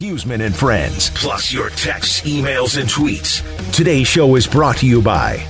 [0.00, 3.42] Huesman and Friends, plus your texts, emails, and tweets.
[3.70, 5.46] Today's show is brought to you by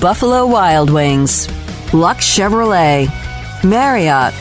[0.00, 1.50] Buffalo Wild Wings,
[1.92, 3.08] Lux Chevrolet,
[3.62, 4.32] Marriott,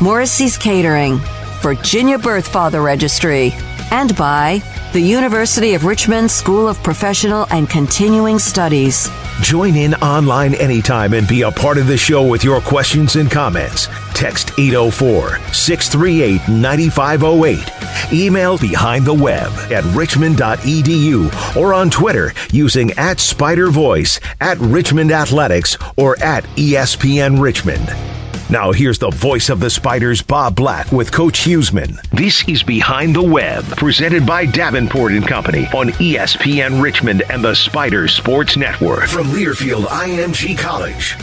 [0.00, 1.20] Morrissey's Catering,
[1.62, 3.52] Virginia Birth Father Registry,
[3.92, 4.60] and by
[4.92, 9.08] the University of Richmond School of Professional and Continuing Studies.
[9.40, 13.30] Join in online anytime and be a part of the show with your questions and
[13.30, 13.86] comments.
[14.14, 18.12] Text 804 638 9508.
[18.12, 25.12] Email behind the web at richmond.edu or on Twitter using at Spider Voice, at Richmond
[25.12, 28.19] Athletics, or at ESPN Richmond.
[28.50, 32.02] Now here's the voice of the Spiders, Bob Black, with Coach Huesman.
[32.10, 37.54] This is Behind the Web, presented by Davenport and Company on ESPN Richmond and the
[37.54, 41.14] Spiders Sports Network from Learfield IMG College.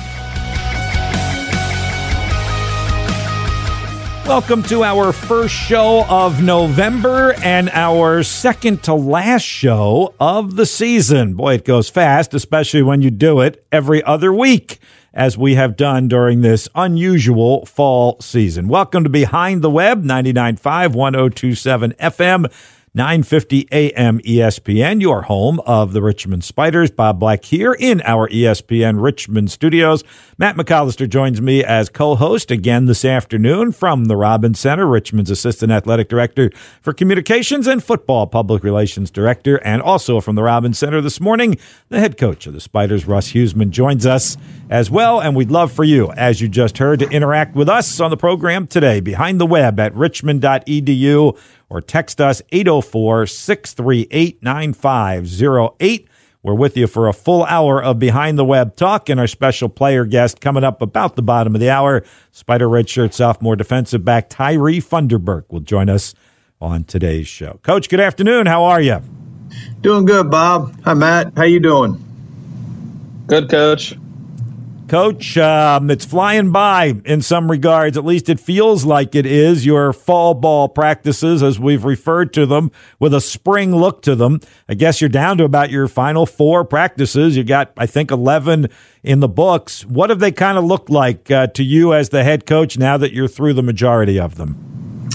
[4.25, 10.65] Welcome to our first show of November and our second to last show of the
[10.65, 11.33] season.
[11.33, 14.79] Boy, it goes fast, especially when you do it every other week
[15.17, 18.67] as we have done during this unusual fall season.
[18.67, 22.76] Welcome to Behind the Web, 99.5, 1027 FM.
[22.97, 26.89] 950 AM ESPN, your home of the Richmond Spiders.
[26.89, 30.03] Bob Black here in our ESPN Richmond studios.
[30.39, 35.71] Matt McAllister joins me as co-host again this afternoon from the Robins Center, Richmond's Assistant
[35.71, 36.49] Athletic Director
[36.81, 41.55] for Communications and Football Public Relations Director, and also from the Robins Center this morning,
[41.89, 44.37] the head coach of the Spiders, Russ Huesman, joins us
[44.71, 45.21] as well.
[45.21, 48.17] And we'd love for you, as you just heard, to interact with us on the
[48.17, 51.37] program today behind the web at richmond.edu
[51.69, 56.07] or text us 804 638 9508.
[56.43, 59.67] We're with you for a full hour of Behind the Web talk and our special
[59.67, 62.05] player guest coming up about the bottom of the hour.
[62.31, 66.13] Spider Redshirt sophomore defensive back Tyree Funderburk will join us
[66.61, 67.59] on today's show.
[67.63, 68.45] Coach, good afternoon.
[68.45, 69.01] How are you?
[69.81, 70.79] Doing good, Bob.
[70.83, 71.33] Hi, Matt.
[71.35, 72.03] How you doing?
[73.27, 73.95] Good, Coach.
[74.87, 77.97] Coach, um, it's flying by in some regards.
[77.97, 79.65] At least it feels like it is.
[79.65, 84.39] Your fall ball practices, as we've referred to them, with a spring look to them.
[84.69, 87.35] I guess you're down to about your final four practices.
[87.35, 88.69] You got, I think, 11
[89.03, 89.85] in the books.
[89.85, 92.97] What have they kind of looked like uh, to you as the head coach now
[92.97, 95.09] that you're through the majority of them?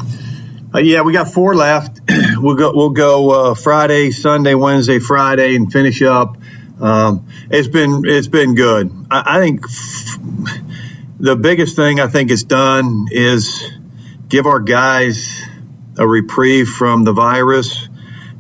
[0.74, 2.00] Uh, yeah, we got four left.
[2.36, 2.72] we'll go.
[2.74, 6.36] We'll go uh, Friday, Sunday, Wednesday, Friday, and finish up
[6.82, 8.90] um, it's been it's been good.
[9.08, 10.18] I, I think f-
[11.20, 13.70] the biggest thing I think it's done is
[14.28, 15.42] give our guys
[15.96, 17.88] a reprieve from the virus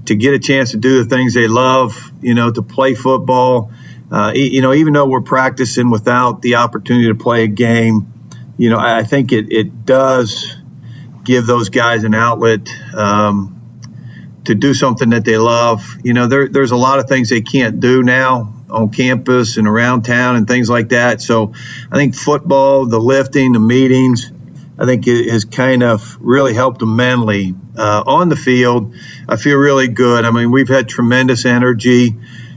[0.06, 2.10] to get a chance to do the things they love.
[2.20, 3.70] You know, to play football.
[4.10, 8.12] Uh, you know, even though we're practicing without the opportunity to play a game,
[8.58, 10.54] you know, I think it, it does
[11.24, 12.68] give those guys an outlet.
[12.92, 13.61] Um,
[14.44, 15.96] to do something that they love.
[16.02, 19.68] You know, there, there's a lot of things they can't do now on campus and
[19.68, 21.20] around town and things like that.
[21.20, 21.52] So
[21.90, 24.32] I think football, the lifting, the meetings,
[24.78, 27.54] I think it has kind of really helped them mentally.
[27.76, 28.94] Uh, on the field,
[29.28, 30.24] I feel really good.
[30.24, 32.16] I mean, we've had tremendous energy.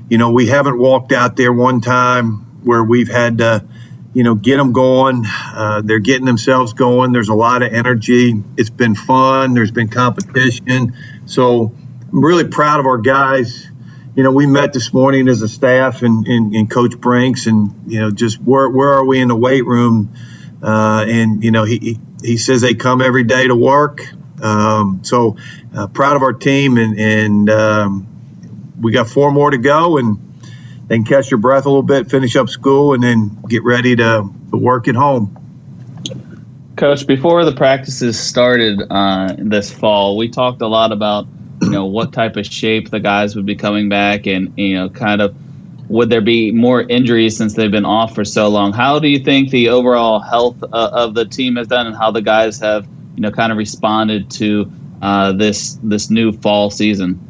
[0.10, 3.66] You know, we haven't walked out there one time where we've had to,
[4.14, 5.24] you know, get them going.
[5.26, 7.12] Uh, they're getting themselves going.
[7.12, 8.34] There's a lot of energy.
[8.58, 9.54] It's been fun.
[9.54, 10.96] There's been competition.
[11.26, 11.74] So
[12.12, 13.68] I'm really proud of our guys.
[14.16, 17.74] You know, we met this morning as a staff and, and, and Coach Brinks, and
[17.88, 20.14] you know, just where where are we in the weight room?
[20.64, 24.02] Uh, and you know, he he says they come every day to work.
[24.42, 25.38] Um, so
[25.76, 28.08] uh, proud of our team, and and um,
[28.80, 30.18] we got four more to go, and
[30.88, 34.30] then catch your breath a little bit, finish up school, and then get ready to,
[34.52, 35.45] to work at home.
[36.76, 41.26] Coach, before the practices started uh, this fall, we talked a lot about
[41.62, 44.90] you know what type of shape the guys would be coming back, and you know
[44.90, 45.36] kind of
[45.90, 48.74] would there be more injuries since they've been off for so long?
[48.74, 52.12] How do you think the overall health uh, of the team has done, and how
[52.12, 54.72] the guys have you know kind of responded to
[55.02, 57.22] uh, this this new fall season?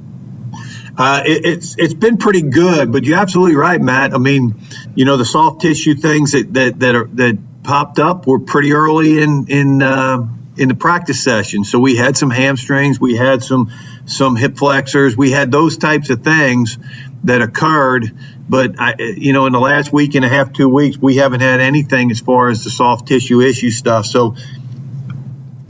[0.97, 4.13] Uh, it, it's it's been pretty good, but you're absolutely right, Matt.
[4.13, 4.55] I mean,
[4.95, 8.73] you know, the soft tissue things that that that are that popped up were pretty
[8.73, 11.63] early in in uh, in the practice session.
[11.63, 13.71] So we had some hamstrings, we had some
[14.05, 16.77] some hip flexors, we had those types of things
[17.23, 18.15] that occurred.
[18.47, 21.41] But I, you know, in the last week and a half, two weeks, we haven't
[21.41, 24.05] had anything as far as the soft tissue issue stuff.
[24.05, 24.35] So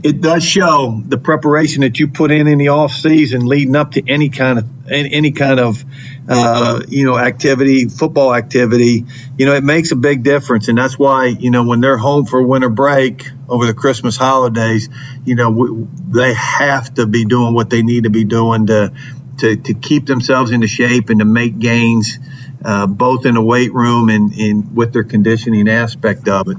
[0.06, 3.94] it does show the preparation that you put in in the off season leading up
[3.94, 5.84] to any kind of any kind of
[6.30, 9.04] uh, you know activity football activity.
[9.36, 10.68] You know it makes a big difference.
[10.68, 14.90] And that's why you know when they're home for winter break over the christmas holidays
[15.24, 18.92] you know we, they have to be doing what they need to be doing to
[19.38, 22.18] to, to keep themselves into shape and to make gains
[22.63, 26.57] uh, both in the weight room and, and with their conditioning aspect of it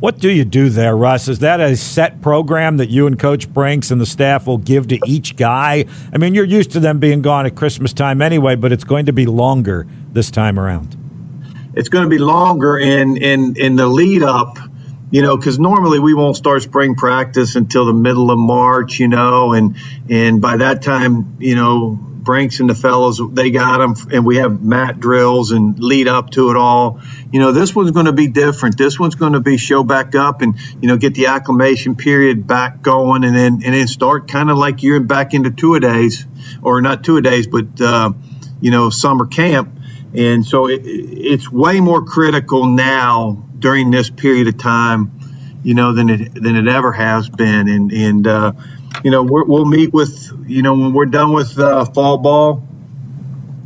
[0.00, 1.28] what do you do there, Russ?
[1.28, 4.88] Is that a set program that you and Coach Brinks and the staff will give
[4.88, 5.84] to each guy?
[6.12, 9.06] I mean, you're used to them being gone at Christmas time anyway, but it's going
[9.06, 10.96] to be longer this time around.
[11.74, 14.58] It's going to be longer in in in the lead up,
[15.10, 19.06] you know, because normally we won't start spring practice until the middle of March, you
[19.06, 19.76] know, and
[20.08, 24.36] and by that time, you know, Brinks and the fellows, they got them, and we
[24.36, 27.00] have mat drills and lead up to it all.
[27.32, 28.76] You know, this one's going to be different.
[28.76, 32.46] This one's going to be show back up and you know get the acclimation period
[32.46, 35.80] back going, and then and then start kind of like you're back into two a
[35.80, 36.26] days,
[36.62, 38.12] or not two a days, but uh,
[38.60, 39.76] you know summer camp.
[40.14, 45.12] And so it, it's way more critical now during this period of time,
[45.62, 47.68] you know, than it than it ever has been.
[47.68, 48.52] And and uh,
[49.04, 52.62] you know, we will meet with, you know, when we're done with uh, fall ball,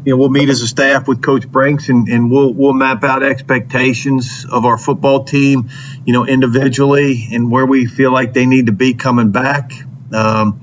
[0.05, 3.03] you know, we'll meet as a staff with Coach Brinks and, and we'll we'll map
[3.05, 5.71] out expectations of our football team,
[6.05, 9.73] you know, individually and where we feel like they need to be coming back.
[10.13, 10.63] Um,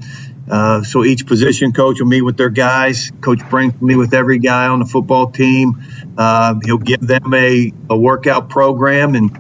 [0.50, 3.12] uh, so each position coach will meet with their guys.
[3.22, 5.84] Coach Brinks will meet with every guy on the football team.
[6.18, 9.32] Uh, he'll give them a, a workout program and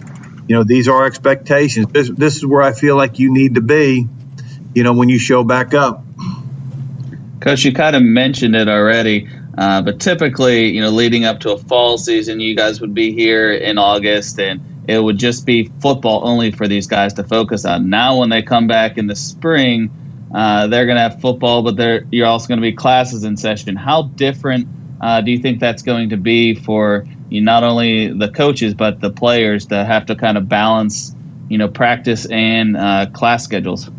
[0.50, 1.88] you know these are expectations.
[1.91, 4.07] This, this is where I feel like you need to be
[4.73, 6.03] you know, when you show back up.
[7.39, 9.27] Coach, you kind of mentioned it already,
[9.57, 13.13] uh, but typically, you know, leading up to a fall season, you guys would be
[13.13, 17.65] here in August and it would just be football only for these guys to focus
[17.65, 17.89] on.
[17.89, 22.06] Now, when they come back in the spring, uh, they're going to have football, but
[22.12, 23.75] you're also going to be classes in session.
[23.75, 24.67] How different
[25.00, 29.00] uh, do you think that's going to be for you, not only the coaches but
[29.00, 31.15] the players to have to kind of balance,
[31.50, 33.89] you know, practice and uh, class schedules?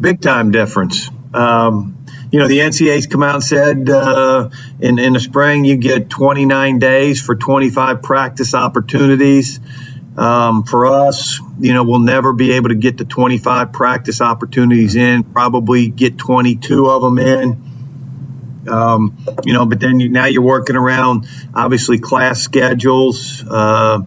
[0.00, 1.10] Big time difference.
[1.32, 4.50] Um, you know, the NCAA's come out and said uh,
[4.80, 9.60] in, in the spring you get 29 days for 25 practice opportunities.
[10.16, 14.94] Um, for us, you know, we'll never be able to get the 25 practice opportunities
[14.94, 18.68] in, probably get 22 of them in.
[18.68, 23.44] Um, you know, but then you, now you're working around obviously class schedules.
[23.48, 24.00] Uh,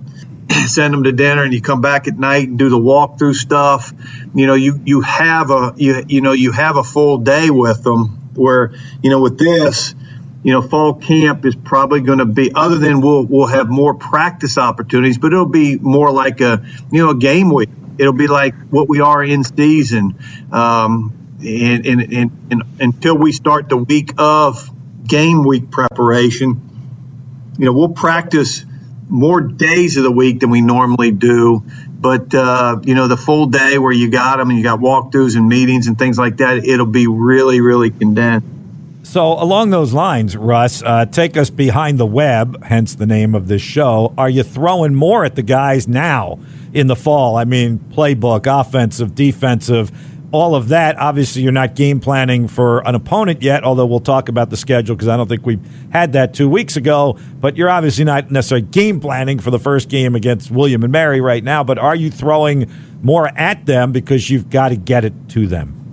[0.68, 3.94] send them to dinner and you come back at night and do the walkthrough stuff.
[4.34, 7.84] You know you you have a you you know you have a full day with
[7.84, 9.96] them where you know with this
[10.44, 13.94] you know fall camp is probably going to be other than we'll we'll have more
[13.94, 17.70] practice opportunities but it'll be more like a you know a game week.
[17.98, 20.20] It'll be like what we are in season
[20.52, 24.70] um, and, and, and, and until we start the week of
[25.06, 26.62] game week preparation
[27.58, 28.64] you know we'll practice
[29.10, 31.64] more days of the week than we normally do.
[32.00, 35.36] But uh, you know, the full day where you got them and you got walkthroughs
[35.36, 38.48] and meetings and things like that, it'll be really, really condensed.
[39.04, 43.48] So, along those lines, Russ, uh, take us behind the web, hence the name of
[43.48, 44.14] this show.
[44.18, 46.40] Are you throwing more at the guys now
[46.74, 47.38] in the fall?
[47.38, 49.92] I mean, playbook, offensive, defensive
[50.32, 50.98] all of that.
[50.98, 54.96] Obviously, you're not game planning for an opponent yet, although we'll talk about the schedule
[54.96, 55.60] because I don't think we
[55.92, 57.18] had that two weeks ago.
[57.40, 61.22] But you're obviously not necessarily game planning for the first game against William and Mary
[61.22, 61.64] right now.
[61.64, 62.70] But are you throwing
[63.02, 65.87] more at them because you've got to get it to them?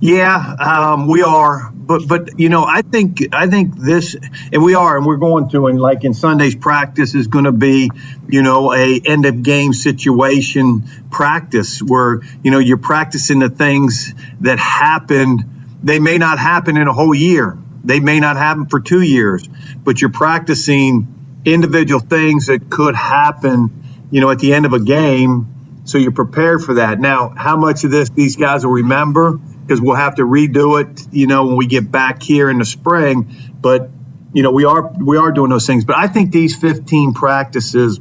[0.00, 4.16] Yeah, um, we are but but you know I think I think this
[4.50, 7.52] and we are and we're going to and like in Sunday's practice is going to
[7.52, 7.90] be
[8.26, 14.14] you know a end of game situation practice where you know you're practicing the things
[14.40, 15.44] that happened.
[15.82, 17.58] They may not happen in a whole year.
[17.84, 19.46] They may not happen for 2 years
[19.84, 24.80] but you're practicing individual things that could happen you know at the end of a
[24.80, 25.46] game
[25.84, 27.00] so you're prepared for that.
[27.00, 31.06] Now how much of this these guys will remember because we'll have to redo it,
[31.12, 33.32] you know, when we get back here in the spring.
[33.60, 33.88] But
[34.32, 35.84] you know, we are we are doing those things.
[35.84, 38.00] But I think these 15 practices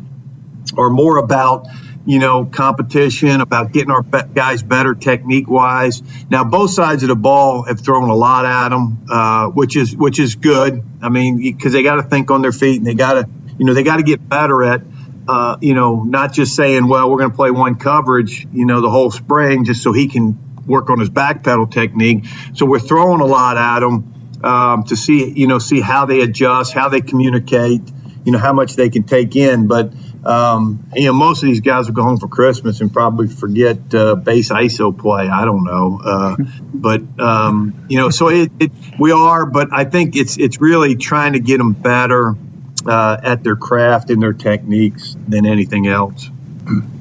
[0.75, 1.67] are more about
[2.07, 6.01] you know competition, about getting our guys better technique wise.
[6.27, 9.95] Now, both sides of the ball have thrown a lot at them, uh, which is
[9.95, 10.81] which is good.
[11.03, 13.65] I mean, because they got to think on their feet and they got to you
[13.65, 14.81] know they got to get better at.
[15.27, 18.81] Uh, you know, not just saying, well, we're going to play one coverage, you know,
[18.81, 22.25] the whole spring just so he can work on his back pedal technique.
[22.53, 26.21] So we're throwing a lot at him um, to see, you know, see how they
[26.21, 27.81] adjust, how they communicate,
[28.23, 29.67] you know, how much they can take in.
[29.67, 29.91] But
[30.23, 33.93] um, you know, most of these guys will go home for Christmas and probably forget
[33.93, 35.27] uh, base ISO play.
[35.29, 36.35] I don't know, uh,
[36.73, 39.45] but um, you know, so it, it, we are.
[39.45, 42.35] But I think it's it's really trying to get them better
[42.85, 46.29] uh, at their craft and their techniques than anything else.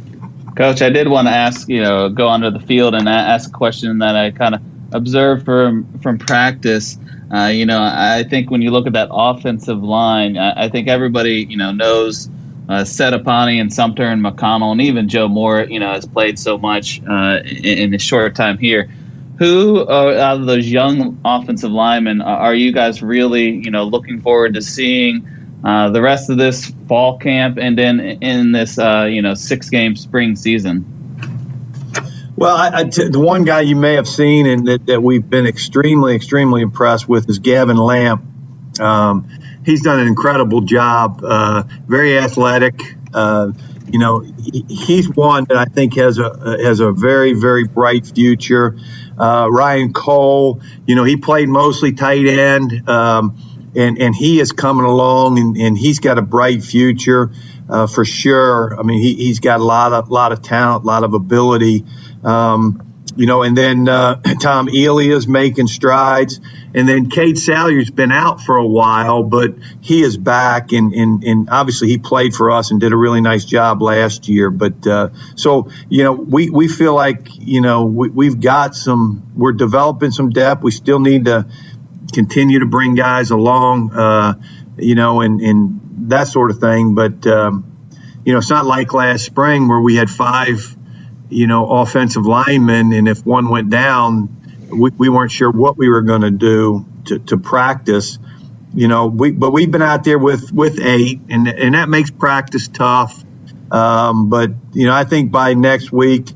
[0.59, 3.53] Coach, I did want to ask, you know, go onto the field and ask a
[3.53, 4.61] question that I kind of
[4.93, 6.99] observed from from practice.
[7.33, 10.89] Uh, you know, I think when you look at that offensive line, I, I think
[10.89, 12.29] everybody, you know, knows
[12.69, 16.59] uh, Setapani and Sumter and McConnell, and even Joe Moore, you know, has played so
[16.59, 18.91] much uh, in, in short time here.
[19.39, 24.23] Who uh, out of those young offensive linemen are you guys really, you know, looking
[24.23, 29.09] forward to seeing uh, the rest of this fall camp and then in this, uh,
[29.11, 30.95] you know, six game spring season?
[32.37, 35.29] Well, I, I t- the one guy you may have seen and that, that we've
[35.29, 38.25] been extremely, extremely impressed with is Gavin Lamp.
[38.81, 39.29] Um,
[39.65, 41.21] he's done an incredible job.
[41.25, 42.81] Uh, very athletic.
[43.13, 43.53] Uh,
[43.91, 48.07] you know, he, he's one that I think has a has a very, very bright
[48.07, 48.79] future.
[49.19, 52.89] Uh, Ryan Cole, you know, he played mostly tight end.
[52.89, 53.37] Um,
[53.77, 57.31] and, and he is coming along and, and he's got a bright future
[57.69, 58.79] uh, for sure.
[58.79, 61.85] I mean, he, he's got a lot of lot of talent, a lot of ability.
[62.25, 66.41] Um, you know, and then uh, Tom is making strides,
[66.73, 71.25] and then Cade Salyer's been out for a while, but he is back, and, and,
[71.25, 74.51] and obviously he played for us and did a really nice job last year.
[74.51, 79.33] But uh, so you know, we, we feel like you know we, we've got some,
[79.35, 80.63] we're developing some depth.
[80.63, 81.47] We still need to
[82.13, 84.35] continue to bring guys along, uh,
[84.77, 86.95] you know, and and that sort of thing.
[86.95, 87.77] But um,
[88.25, 90.77] you know, it's not like last spring where we had five
[91.31, 95.89] you know, offensive linemen, and if one went down, we, we weren't sure what we
[95.89, 98.19] were going to do to practice.
[98.75, 102.11] You know, we but we've been out there with with eight, and and that makes
[102.11, 103.25] practice tough.
[103.71, 106.31] Um, but you know, I think by next week,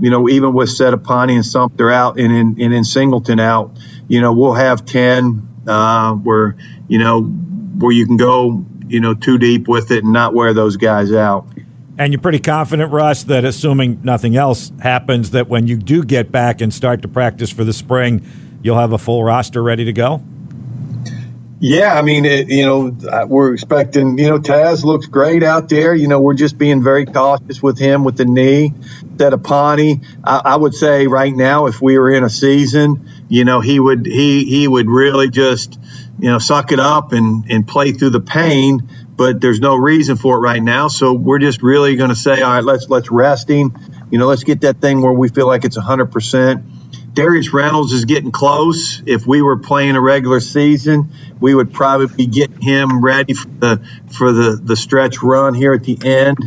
[0.00, 4.20] you know, even with Setapani and Sumter out and in and in Singleton out, you
[4.20, 6.56] know, we'll have ten uh, where
[6.88, 10.52] you know where you can go, you know, too deep with it and not wear
[10.52, 11.46] those guys out.
[11.98, 16.30] And you're pretty confident, Russ, that assuming nothing else happens, that when you do get
[16.30, 18.24] back and start to practice for the spring,
[18.62, 20.22] you'll have a full roster ready to go?
[21.60, 25.92] Yeah, I mean, it, you know, we're expecting, you know, Taz looks great out there.
[25.92, 28.74] You know, we're just being very cautious with him with the knee.
[29.18, 33.60] Setapani, I, I would say right now, if we were in a season, you know,
[33.60, 35.78] he would he he would really just,
[36.18, 40.16] you know, suck it up and and play through the pain but there's no reason
[40.16, 40.86] for it right now.
[40.86, 43.76] So we're just really going to say, all right, let's let's rest him.
[44.10, 46.64] You know, let's get that thing where we feel like it's 100 percent.
[47.14, 49.02] Darius Reynolds is getting close.
[49.04, 51.10] If we were playing a regular season,
[51.40, 55.72] we would probably be getting him ready for the for the the stretch run here
[55.72, 56.38] at the end.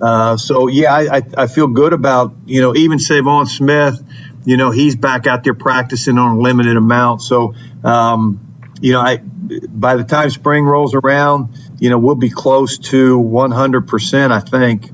[0.00, 4.02] Uh, so yeah, I, I feel good about you know even Savon Smith.
[4.44, 7.22] You know he's back out there practicing on a limited amount.
[7.22, 7.54] So
[7.84, 8.40] um,
[8.80, 9.20] you know I
[9.68, 14.90] by the time spring rolls around, you know, we'll be close to 100%, I think.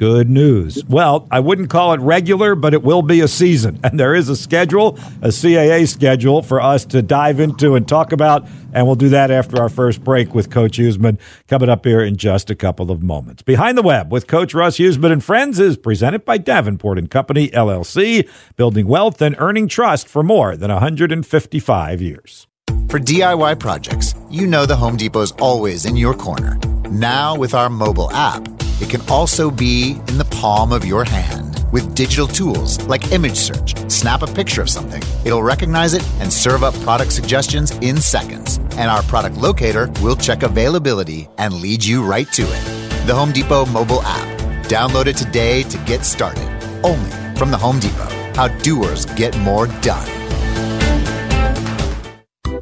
[0.00, 0.82] Good news.
[0.86, 3.78] Well, I wouldn't call it regular, but it will be a season.
[3.90, 8.12] And there is a schedule, a CAA schedule for us to dive into and talk
[8.12, 8.46] about.
[8.72, 12.16] And we'll do that after our first break with Coach Huesman coming up here in
[12.16, 13.42] just a couple of moments.
[13.42, 17.48] Behind the Web with Coach Russ Huesman and Friends is presented by Davenport and Company,
[17.48, 22.46] LLC, building wealth and earning trust for more than 155 years.
[22.88, 26.58] For DIY projects, you know the Home Depot is always in your corner.
[26.90, 31.64] Now, with our mobile app, it can also be in the palm of your hand.
[31.72, 36.32] With digital tools like image search, snap a picture of something, it'll recognize it and
[36.32, 38.58] serve up product suggestions in seconds.
[38.72, 43.06] And our product locator will check availability and lead you right to it.
[43.06, 44.26] The Home Depot mobile app.
[44.66, 46.48] Download it today to get started.
[46.82, 48.08] Only from the Home Depot.
[48.34, 50.19] How doers get more done.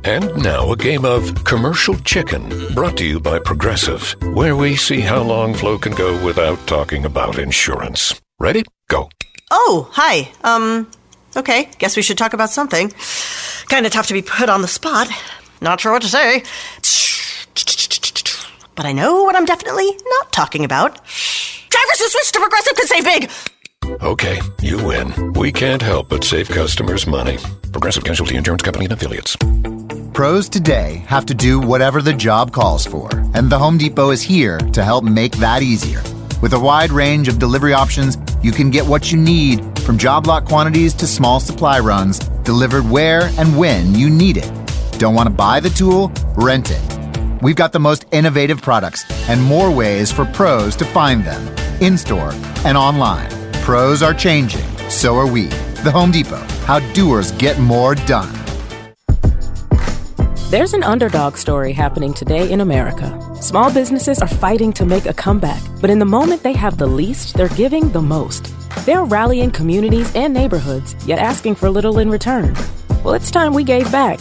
[0.05, 5.01] And now a game of commercial chicken brought to you by Progressive, where we see
[5.01, 8.21] how long Flo can go without talking about insurance.
[8.39, 8.65] Ready?
[8.89, 9.09] Go.
[9.51, 10.31] Oh, hi.
[10.45, 10.91] Um,
[11.37, 11.69] okay.
[11.79, 12.93] Guess we should talk about something.
[13.69, 15.09] Kind of tough to be put on the spot.
[15.61, 16.43] Not sure what to say.
[18.77, 19.91] But I know what I'm definitely
[20.21, 20.95] not talking about.
[20.95, 23.31] Drivers who switch to Progressive can save big.
[24.03, 25.33] Okay, you win.
[25.33, 27.39] We can't help but save customers money.
[27.73, 29.37] Progressive Casualty Insurance Company and Affiliates.
[30.19, 34.21] Pros today have to do whatever the job calls for, and the Home Depot is
[34.21, 36.03] here to help make that easier.
[36.43, 40.27] With a wide range of delivery options, you can get what you need from job
[40.27, 44.51] lot quantities to small supply runs delivered where and when you need it.
[44.99, 46.11] Don't want to buy the tool?
[46.35, 47.41] Rent it.
[47.41, 51.47] We've got the most innovative products and more ways for pros to find them
[51.81, 52.33] in store
[52.65, 53.31] and online.
[53.63, 55.45] Pros are changing, so are we.
[55.85, 58.38] The Home Depot, how doers get more done.
[60.51, 63.21] There's an underdog story happening today in America.
[63.39, 66.87] Small businesses are fighting to make a comeback, but in the moment they have the
[66.87, 68.51] least, they're giving the most.
[68.87, 72.55] They're rallying communities and neighborhoods, yet asking for little in return.
[73.05, 74.21] Well, it's time we gave back.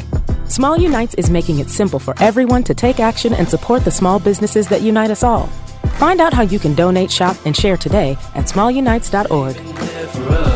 [0.49, 4.19] Small Unites is making it simple for everyone to take action and support the small
[4.19, 5.47] businesses that unite us all.
[5.95, 10.46] Find out how you can donate, shop, and share today at smallunites.org.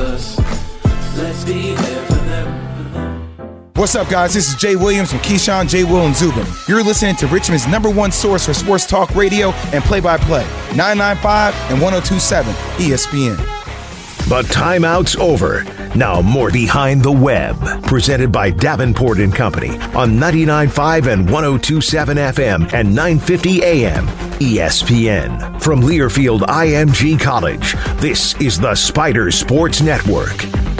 [3.81, 4.35] What's up, guys?
[4.35, 5.83] This is Jay Williams from Keyshawn, J.
[5.85, 6.45] Will, and Zubin.
[6.67, 10.43] You're listening to Richmond's number one source for sports talk radio and play by play
[10.75, 13.37] 995 and 1027 ESPN.
[14.29, 15.63] The timeout's over.
[15.95, 22.73] Now more behind the web, presented by Davenport and Company on 99.5 and 102.7 FM
[22.73, 24.05] and 950 AM.
[24.37, 27.73] ESPN from Learfield IMG College.
[27.99, 30.70] This is the Spider Sports Network.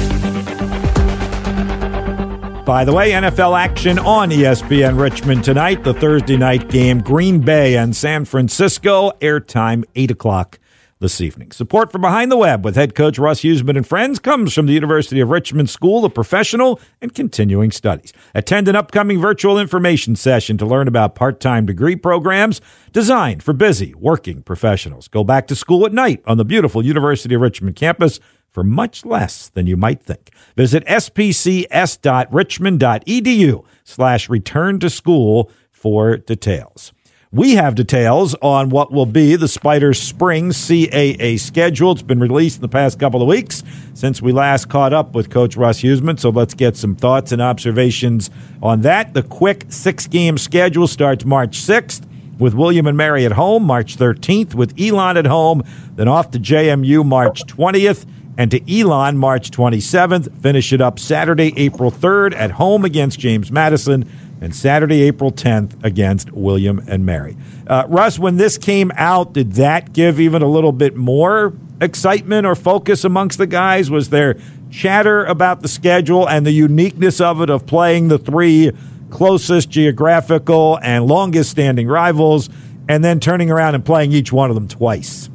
[2.72, 5.84] By the way, NFL action on ESPN Richmond tonight.
[5.84, 9.12] The Thursday night game, Green Bay and San Francisco.
[9.20, 10.58] Airtime, 8 o'clock
[11.02, 11.52] this evening.
[11.52, 14.74] Support from Behind the Web with head coach Russ Huesman and friends comes from the
[14.74, 18.14] University of Richmond School of Professional and Continuing Studies.
[18.34, 22.62] Attend an upcoming virtual information session to learn about part-time degree programs
[22.94, 25.10] designed for busy working professionals.
[25.10, 29.04] Go back to school at night on the beautiful University of Richmond campus for much
[29.06, 30.30] less than you might think.
[30.56, 36.94] Visit spcs.richmond.edu slash return to school for details.
[37.34, 41.94] We have details on what will be the Spiders Spring CAA schedule.
[41.94, 45.30] It's been released in the past couple of weeks since we last caught up with
[45.30, 46.20] Coach Russ Huesman.
[46.20, 48.30] So let's get some thoughts and observations
[48.62, 49.14] on that.
[49.14, 52.06] The quick six game schedule starts March 6th
[52.38, 55.64] with William and Mary at home, March 13th with Elon at home,
[55.96, 58.06] then off to JMU March 20th
[58.38, 60.42] and to Elon March 27th.
[60.42, 64.06] Finish it up Saturday, April 3rd at home against James Madison
[64.42, 67.38] and Saturday, April 10th against William and Mary.
[67.68, 72.48] Uh, Russ, when this came out, did that give even a little bit more excitement
[72.48, 73.92] or focus amongst the guys?
[73.92, 74.38] Was there
[74.72, 78.72] chatter about the schedule and the uniqueness of it of playing the three
[79.12, 82.50] closest geographical and longest standing rivals
[82.90, 85.30] and then turning around and playing each one of them twice?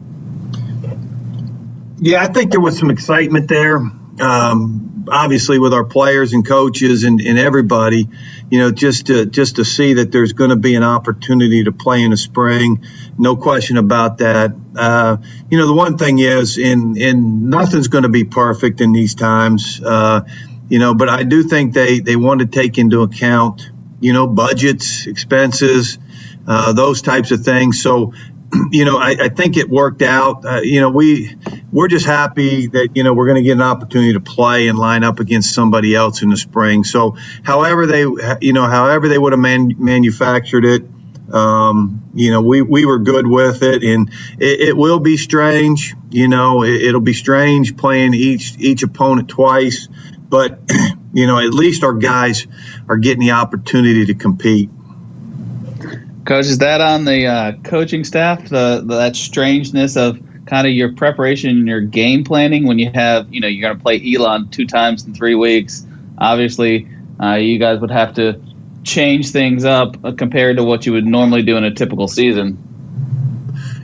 [1.99, 3.77] Yeah, I think there was some excitement there.
[3.77, 8.09] Um, obviously, with our players and coaches and, and everybody,
[8.51, 11.73] you know, just to just to see that there's going to be an opportunity to
[11.73, 12.85] play in the spring,
[13.19, 14.55] no question about that.
[14.77, 15.17] Uh,
[15.51, 19.15] you know, the one thing is, in in nothing's going to be perfect in these
[19.15, 20.21] times, uh,
[20.69, 23.69] you know, but I do think they they want to take into account,
[24.01, 25.99] you know, budgets, expenses,
[26.47, 27.83] uh, those types of things.
[27.83, 28.13] So
[28.71, 30.45] you know, I, I, think it worked out.
[30.45, 31.37] Uh, you know, we
[31.73, 34.79] we're just happy that you know we're going to get an opportunity to play and
[34.79, 36.85] line up against somebody else in the spring.
[36.85, 38.03] So, however they,
[38.41, 40.85] you know, however they would have man, manufactured it,
[41.33, 45.95] um, you know, we we were good with it, and it, it will be strange.
[46.11, 49.89] You know, it, will be strange playing each each opponent twice,
[50.29, 50.61] but
[51.13, 52.47] you know, at least our guys
[52.89, 54.71] are getting the opportunity to compete.
[56.27, 58.43] Coach, is that on the uh, coaching staff?
[58.43, 62.91] The, the, that strangeness of kind of your preparation and your game planning when you
[62.93, 65.87] have, you know, you're going to play Elon two times in three weeks.
[66.19, 66.89] Obviously,
[67.23, 68.41] uh, you guys would have to
[68.83, 72.59] change things up uh, compared to what you would normally do in a typical season.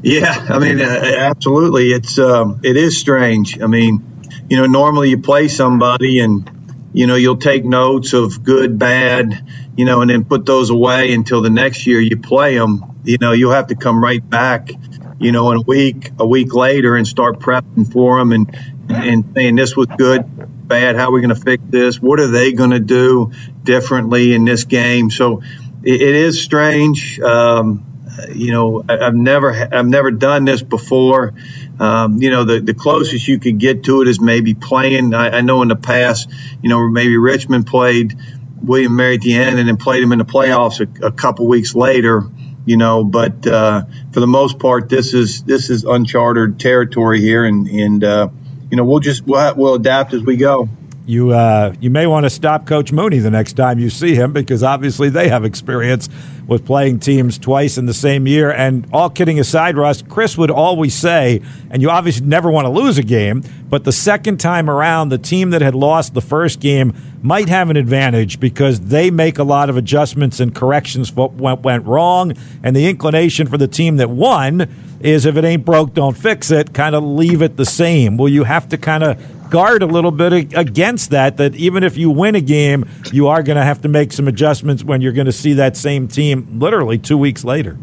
[0.02, 1.92] Yeah, I mean, uh, absolutely.
[1.92, 3.60] It's um, it is strange.
[3.60, 4.02] I mean,
[4.50, 9.46] you know, normally you play somebody and you know you'll take notes of good, bad
[9.76, 13.00] you know, and then put those away until the next year you play them.
[13.04, 14.70] You know, you'll have to come right back,
[15.18, 18.56] you know, in a week, a week later, and start prepping for them and
[18.88, 20.96] and saying this was good, bad.
[20.96, 22.00] How are we going to fix this?
[22.00, 23.32] What are they going to do
[23.62, 25.10] differently in this game?
[25.10, 25.42] So
[25.82, 27.18] it, it is strange.
[27.20, 27.86] Um,
[28.34, 31.34] you know, I, have never I've never done this before.
[31.80, 35.14] Um, you know, the, the closest you could get to it is maybe playing.
[35.14, 36.30] I, I know in the past,
[36.62, 38.16] you know, maybe Richmond played
[38.62, 41.46] William Mary at the end and then played him in the playoffs a, a couple
[41.46, 42.22] weeks later.
[42.64, 47.44] You know, but uh, for the most part, this is this is uncharted territory here,
[47.44, 48.28] and and uh,
[48.70, 50.68] you know we'll just we'll, we'll adapt as we go
[51.06, 54.32] you uh, you may want to stop Coach Mooney the next time you see him
[54.32, 56.08] because obviously they have experience
[56.52, 58.52] with playing teams twice in the same year.
[58.52, 62.70] And all kidding aside, Russ, Chris would always say, and you obviously never want to
[62.70, 66.60] lose a game, but the second time around, the team that had lost the first
[66.60, 71.30] game might have an advantage because they make a lot of adjustments and corrections for
[71.30, 72.34] what went wrong.
[72.62, 74.68] And the inclination for the team that won
[75.00, 78.16] is if it ain't broke, don't fix it, kind of leave it the same.
[78.16, 81.98] Will you have to kind of guard a little bit against that, that even if
[81.98, 85.12] you win a game, you are going to have to make some adjustments when you're
[85.12, 87.78] going to see that same team literally two weeks later?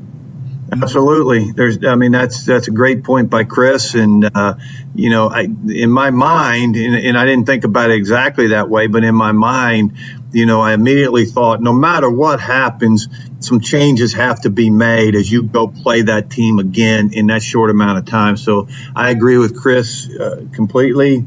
[0.72, 1.52] Absolutely.
[1.52, 4.56] There's, I mean, that's that's a great point by Chris, and uh,
[4.94, 8.70] you know, I, in my mind, and, and, I didn't think about it exactly that
[8.70, 9.98] way, but in my mind,
[10.32, 13.08] you know, I immediately thought, no matter what happens,
[13.40, 17.42] some changes have to be made as you go play that team again in that
[17.42, 18.38] short amount of time.
[18.38, 21.26] So I agree with Chris uh, completely.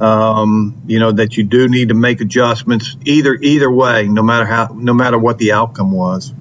[0.00, 4.46] Um, you know that you do need to make adjustments either either way, no matter
[4.46, 6.32] how, no matter what the outcome was.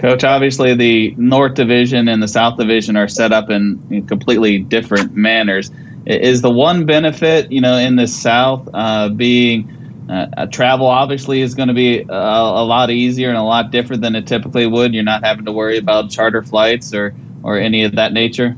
[0.00, 5.14] Coach, obviously the North Division and the South Division are set up in, completely different
[5.14, 5.70] manners.
[6.06, 11.54] Is the one benefit, you know, in the South uh, being uh, travel obviously is
[11.54, 14.94] going to be a, a, lot easier and a lot different than it typically would.
[14.94, 18.56] You're not having to worry about charter flights or or any of that nature.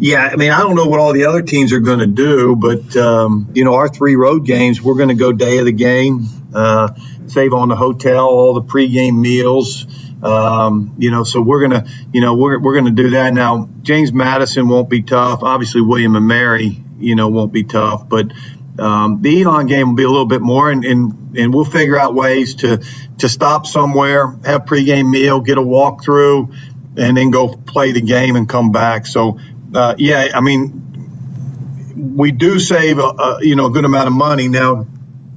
[0.00, 2.56] Yeah, I mean, I don't know what all the other teams are going to do,
[2.56, 5.72] but um, you know, our three road games, we're going to go day of the
[5.72, 6.94] game, uh,
[7.26, 9.86] save on the hotel, all the pregame meals.
[10.22, 13.68] Um, you know, so we're gonna, you know, we're we're gonna do that now.
[13.82, 15.42] James Madison won't be tough.
[15.42, 18.08] Obviously, William and Mary, you know, won't be tough.
[18.08, 18.32] But
[18.78, 21.98] um, the Elon game will be a little bit more, and, and and we'll figure
[21.98, 22.82] out ways to
[23.18, 26.54] to stop somewhere, have pregame meal, get a walkthrough,
[26.98, 29.06] and then go play the game and come back.
[29.06, 29.38] So,
[29.74, 34.12] uh, yeah, I mean, we do save a, a you know a good amount of
[34.12, 34.86] money now.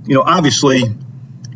[0.06, 0.84] You know, obviously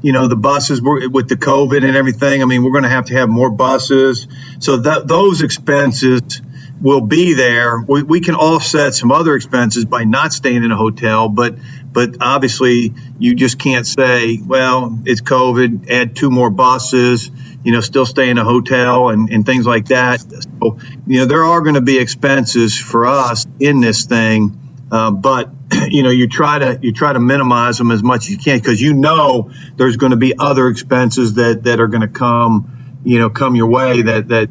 [0.02, 2.42] you know, the buses with the COVID and everything.
[2.42, 4.28] I mean, we're going to have to have more buses.
[4.60, 6.42] So that those expenses
[6.82, 7.80] will be there.
[7.80, 11.56] We, we can offset some other expenses by not staying in a hotel, but
[11.92, 17.32] but obviously you just can't say, well, it's COVID, add two more buses,
[17.64, 20.20] you know, still stay in a hotel and, and things like that.
[20.22, 25.12] So, you know, there are going to be expenses for us in this thing uh,
[25.12, 25.52] but
[25.90, 28.58] you know you try to you try to minimize them as much as you can
[28.58, 33.00] because you know there's going to be other expenses that that are going to come
[33.04, 34.50] you know come your way that that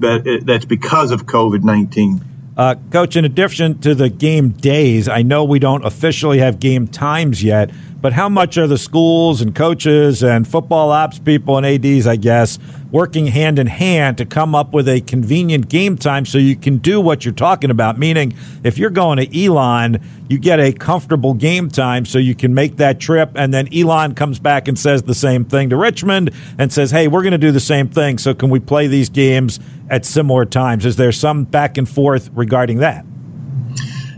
[0.00, 2.20] that that's because of COVID nineteen.
[2.56, 6.88] Uh, Coach, in addition to the game days, I know we don't officially have game
[6.88, 11.66] times yet, but how much are the schools and coaches and football ops people and
[11.66, 12.58] ADs, I guess,
[12.90, 16.78] working hand in hand to come up with a convenient game time so you can
[16.78, 17.98] do what you're talking about?
[17.98, 18.32] Meaning,
[18.64, 22.76] if you're going to Elon, you get a comfortable game time so you can make
[22.76, 23.32] that trip.
[23.34, 27.08] And then Elon comes back and says the same thing to Richmond and says, hey,
[27.08, 28.18] we're going to do the same thing.
[28.18, 30.86] So can we play these games at similar times?
[30.86, 33.04] Is there some back and forth regarding that?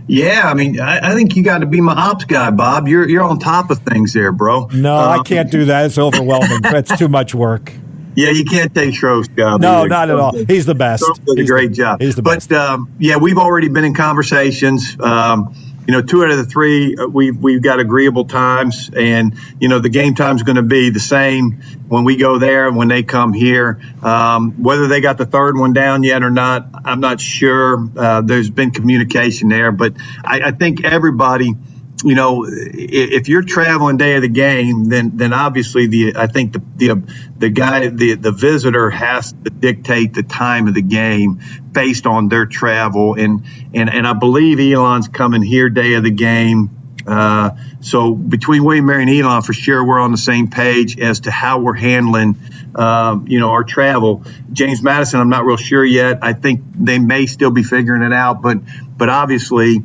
[0.06, 2.88] Yeah, I mean, I, I think you got to be my ops guy, Bob.
[2.88, 4.66] You're you're on top of things there, bro.
[4.66, 5.86] No, um, I can't do that.
[5.86, 6.60] It's overwhelming.
[6.62, 7.72] That's too much work.
[8.14, 9.60] Yeah, you can't take Schro's job.
[9.60, 9.88] No, either.
[9.88, 10.36] not at all.
[10.44, 11.02] He's the best.
[11.02, 12.00] A great the, job.
[12.00, 12.50] He's the but, best.
[12.50, 14.96] But um, yeah, we've already been in conversations.
[15.00, 15.54] Um,
[15.86, 18.90] you know, two out of the three, uh, we've, we've got agreeable times.
[18.94, 22.68] And, you know, the game time's going to be the same when we go there
[22.68, 23.80] and when they come here.
[24.02, 27.88] Um, whether they got the third one down yet or not, I'm not sure.
[27.96, 31.54] Uh, there's been communication there, but I, I think everybody–
[32.04, 36.52] you know, if you're traveling day of the game, then then obviously the I think
[36.52, 41.40] the the the guy the the visitor has to dictate the time of the game
[41.70, 46.10] based on their travel and and and I believe Elon's coming here day of the
[46.10, 46.70] game.
[47.06, 51.20] Uh, so between William Mary and Elon, for sure, we're on the same page as
[51.20, 52.36] to how we're handling,
[52.76, 54.24] um, you know, our travel.
[54.52, 56.20] James Madison, I'm not real sure yet.
[56.22, 58.58] I think they may still be figuring it out, but
[58.96, 59.82] but obviously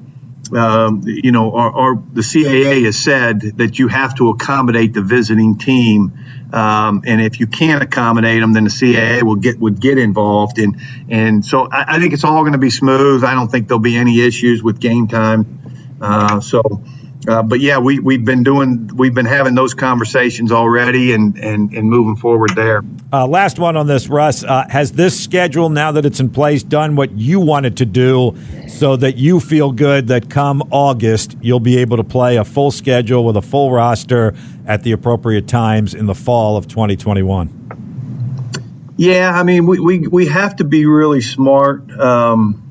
[0.54, 5.58] um, you know, our, the CAA has said that you have to accommodate the visiting
[5.58, 6.14] team,
[6.54, 10.60] um, and if you can't accommodate them, then the CAA will get would get involved.
[10.60, 10.78] And
[11.10, 13.24] and so I, I think it's all going to be smooth.
[13.24, 15.98] I don't think there'll be any issues with game time.
[16.00, 16.62] Uh, so
[17.28, 21.74] uh, but yeah, we we've been doing we've been having those conversations already and and,
[21.74, 22.84] and moving forward there.
[23.12, 24.44] Uh, last one on this, Russ.
[24.44, 28.36] Uh, has this schedule now that it's in place done what you wanted to do,
[28.70, 32.72] so that you feel good that come August you'll be able to play a full
[32.72, 34.34] schedule with a full roster
[34.66, 37.54] at the appropriate times in the fall of 2021?
[38.96, 41.92] Yeah, I mean we we, we have to be really smart.
[41.92, 42.67] Um,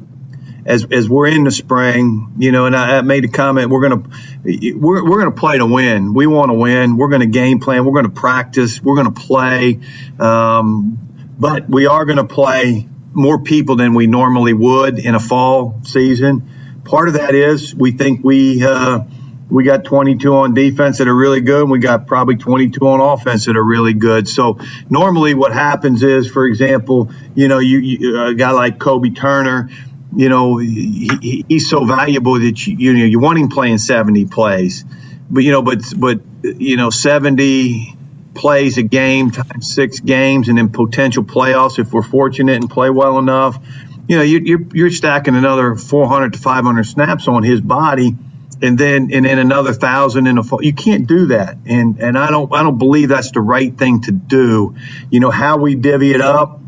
[0.66, 3.70] as as we're in the spring, you know, and I, I made a comment.
[3.70, 4.02] We're gonna
[4.44, 6.12] we're we're gonna play to win.
[6.12, 6.96] We want to win.
[6.96, 7.85] We're gonna game plan.
[7.85, 8.83] We're gonna practice.
[8.83, 9.81] We're gonna play.
[10.18, 10.98] Um,
[11.38, 16.50] but we are gonna play more people than we normally would in a fall season.
[16.85, 18.64] Part of that is we think we.
[18.64, 19.05] Uh,
[19.48, 23.00] we got 22 on defense that are really good, and we got probably 22 on
[23.00, 24.26] offense that are really good.
[24.29, 24.59] So
[24.90, 29.70] normally, what happens is, for example, you know, you, you a guy like Kobie Turner,
[30.16, 34.24] you know, he, he's so valuable that you, you know you want him playing 70
[34.26, 34.85] plays,
[35.31, 37.96] but you know, but but you know, 70
[38.35, 42.90] plays a game times six games, and then potential playoffs if we're fortunate and play
[42.90, 43.59] well enough.
[44.09, 48.14] You know, you, you're, you're stacking another 400 to 500 snaps on his body
[48.62, 50.62] and then and then another thousand in a fall.
[50.62, 54.02] You can't do that, and and I don't I don't believe that's the right thing
[54.02, 54.76] to do.
[55.11, 56.61] You know how we divvy it up.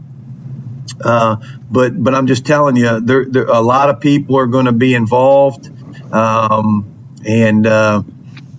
[1.03, 1.37] Uh,
[1.71, 4.73] but but I'm just telling you, there, there a lot of people are going to
[4.73, 5.71] be involved,
[6.13, 8.03] um, and uh,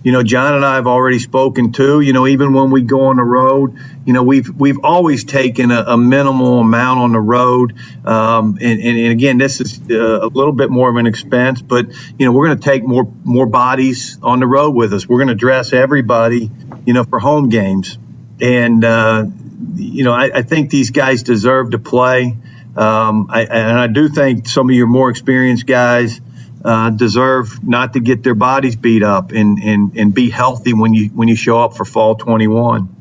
[0.02, 2.00] you know, John and I have already spoken too.
[2.00, 3.76] You know, even when we go on the road,
[4.06, 7.74] you know, we've we've always taken a, a minimal amount on the road.
[8.06, 11.60] Um, and, and, and, again, this is uh, a little bit more of an expense,
[11.60, 11.86] but
[12.18, 15.06] you know, we're going to take more more bodies on the road with us.
[15.06, 16.50] We're going to dress everybody,
[16.86, 17.98] you know, for home games.
[18.40, 19.26] And uh,
[19.74, 22.36] you know, I, I, think these guys deserve to play.
[22.76, 26.20] Um, I, and I do think some of your more experienced guys
[26.64, 30.94] uh, deserve not to get their bodies beat up and, and, and be healthy when
[30.94, 32.96] you when you show up for fall 21.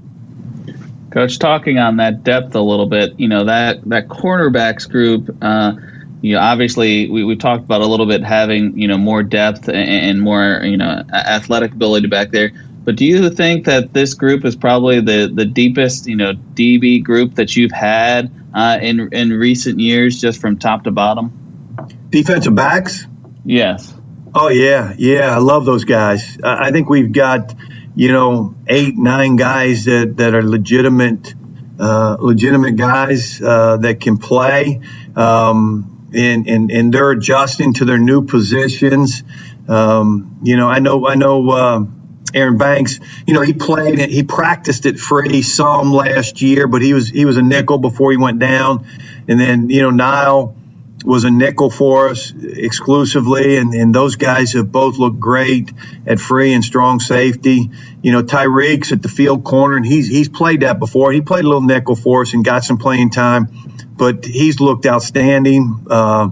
[1.11, 5.35] Coach, talking on that depth a little bit, you know that that cornerbacks group.
[5.41, 5.73] Uh,
[6.21, 9.67] you know, obviously we, we talked about a little bit having you know more depth
[9.67, 12.51] and, and more you know athletic ability back there.
[12.89, 17.03] But do you think that this group is probably the, the deepest, you know, DB
[17.03, 21.77] group that you've had uh, in in recent years, just from top to bottom?
[22.09, 23.05] Defensive backs.
[23.45, 23.93] Yes.
[24.33, 25.35] Oh yeah, yeah.
[25.35, 26.39] I love those guys.
[26.43, 27.53] I think we've got
[27.95, 31.35] you know eight, nine guys that that are legitimate,
[31.79, 34.81] uh, legitimate guys uh, that can play,
[35.15, 39.21] um, and and and they're adjusting to their new positions.
[39.67, 41.87] Um, you know, I know, I know.
[42.33, 44.09] Aaron Banks, you know, he played it.
[44.09, 48.11] He practiced it free some last year, but he was he was a nickel before
[48.11, 48.85] he went down,
[49.27, 50.55] and then you know Nile
[51.03, 55.71] was a nickel for us exclusively, and, and those guys have both looked great
[56.05, 57.69] at free and strong safety.
[58.01, 61.11] You know, Tyreek's at the field corner, and he's he's played that before.
[61.11, 63.47] He played a little nickel for us and got some playing time,
[63.95, 66.29] but he's looked outstanding uh,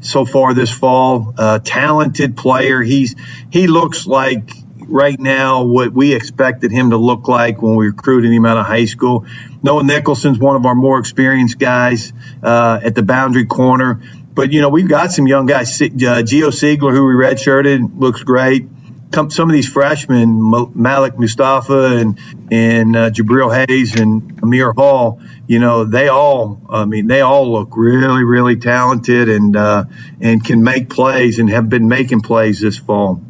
[0.00, 1.34] so far this fall.
[1.36, 2.82] Uh, talented player.
[2.82, 3.14] He's
[3.50, 4.50] he looks like
[4.88, 8.66] right now what we expected him to look like when we recruited him out of
[8.66, 9.26] high school.
[9.62, 14.00] Noah Nicholson's one of our more experienced guys uh, at the boundary corner.
[14.34, 15.80] But, you know, we've got some young guys.
[15.82, 18.68] Uh, Geo Siegler, who we redshirted, looks great.
[19.12, 22.18] some of these freshmen, Malik Mustafa and
[22.50, 27.50] and uh, Jabril Hayes and Amir Hall, you know, they all, I mean, they all
[27.50, 29.84] look really, really talented and uh,
[30.20, 33.20] and can make plays and have been making plays this fall.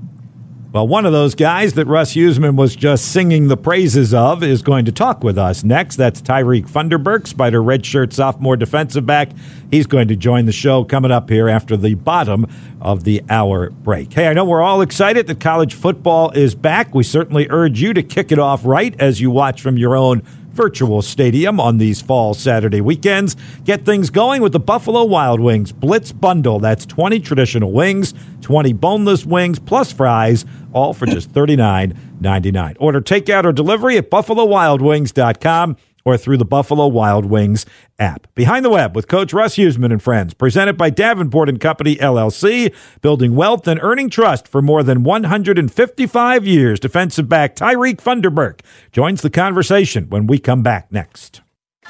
[0.70, 4.60] Well, one of those guys that Russ Huesman was just singing the praises of is
[4.60, 5.96] going to talk with us next.
[5.96, 9.30] That's Tyreek Funderburk, Spider redshirt sophomore defensive back.
[9.70, 12.46] He's going to join the show coming up here after the bottom
[12.82, 14.12] of the hour break.
[14.12, 16.94] Hey, I know we're all excited that college football is back.
[16.94, 20.22] We certainly urge you to kick it off right as you watch from your own
[20.58, 23.36] virtual stadium on these fall Saturday weekends.
[23.62, 26.58] Get things going with the Buffalo Wild Wings Blitz Bundle.
[26.58, 32.76] That's 20 traditional wings, 20 boneless wings, plus fries, all for just $39.99.
[32.80, 35.76] Order takeout or delivery at buffalowildwings.com
[36.08, 37.66] or through the Buffalo Wild Wings
[37.98, 38.26] app.
[38.34, 42.74] Behind the Web with Coach Russ Huesman and friends, presented by Davenport and Company LLC,
[43.02, 46.80] building wealth and earning trust for more than 155 years.
[46.80, 51.42] Defensive back Tyreek Funderburk joins the conversation when we come back next.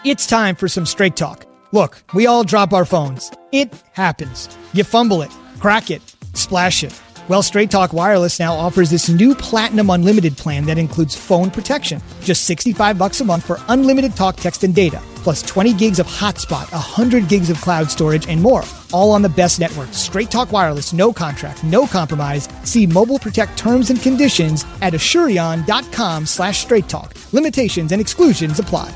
[0.05, 1.47] It's time for some straight talk.
[1.71, 3.31] Look, we all drop our phones.
[3.53, 4.49] It happens.
[4.73, 6.03] You fumble it, crack it,
[6.35, 7.01] splash it.
[7.29, 12.01] Well, Straight Talk Wireless now offers this new Platinum Unlimited plan that includes phone protection.
[12.23, 16.07] Just 65 bucks a month for unlimited talk, text, and data, plus 20 gigs of
[16.07, 18.65] hotspot, 100 gigs of cloud storage, and more.
[18.95, 19.93] All on the best network.
[19.93, 22.49] Straight Talk Wireless, no contract, no compromise.
[22.65, 27.13] See Mobile Protect terms and conditions at asurion.com slash straight talk.
[27.33, 28.91] Limitations and exclusions apply.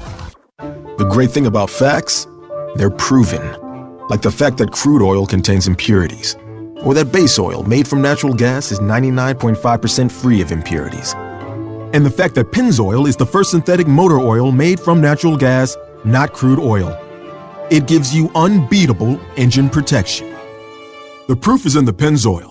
[0.97, 2.27] The great thing about facts,
[2.77, 3.43] they're proven.
[4.09, 6.35] Like the fact that crude oil contains impurities
[6.85, 11.15] or that base oil made from natural gas is 99.5% free of impurities.
[11.95, 15.77] And the fact that Pennzoil is the first synthetic motor oil made from natural gas,
[16.05, 16.97] not crude oil.
[17.71, 20.35] It gives you unbeatable engine protection.
[21.29, 22.51] The proof is in the Pennzoil.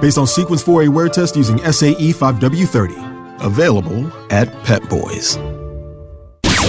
[0.00, 3.42] Based on Sequence 4A wear test using SAE 5W30.
[3.44, 5.36] Available at Pep Boys.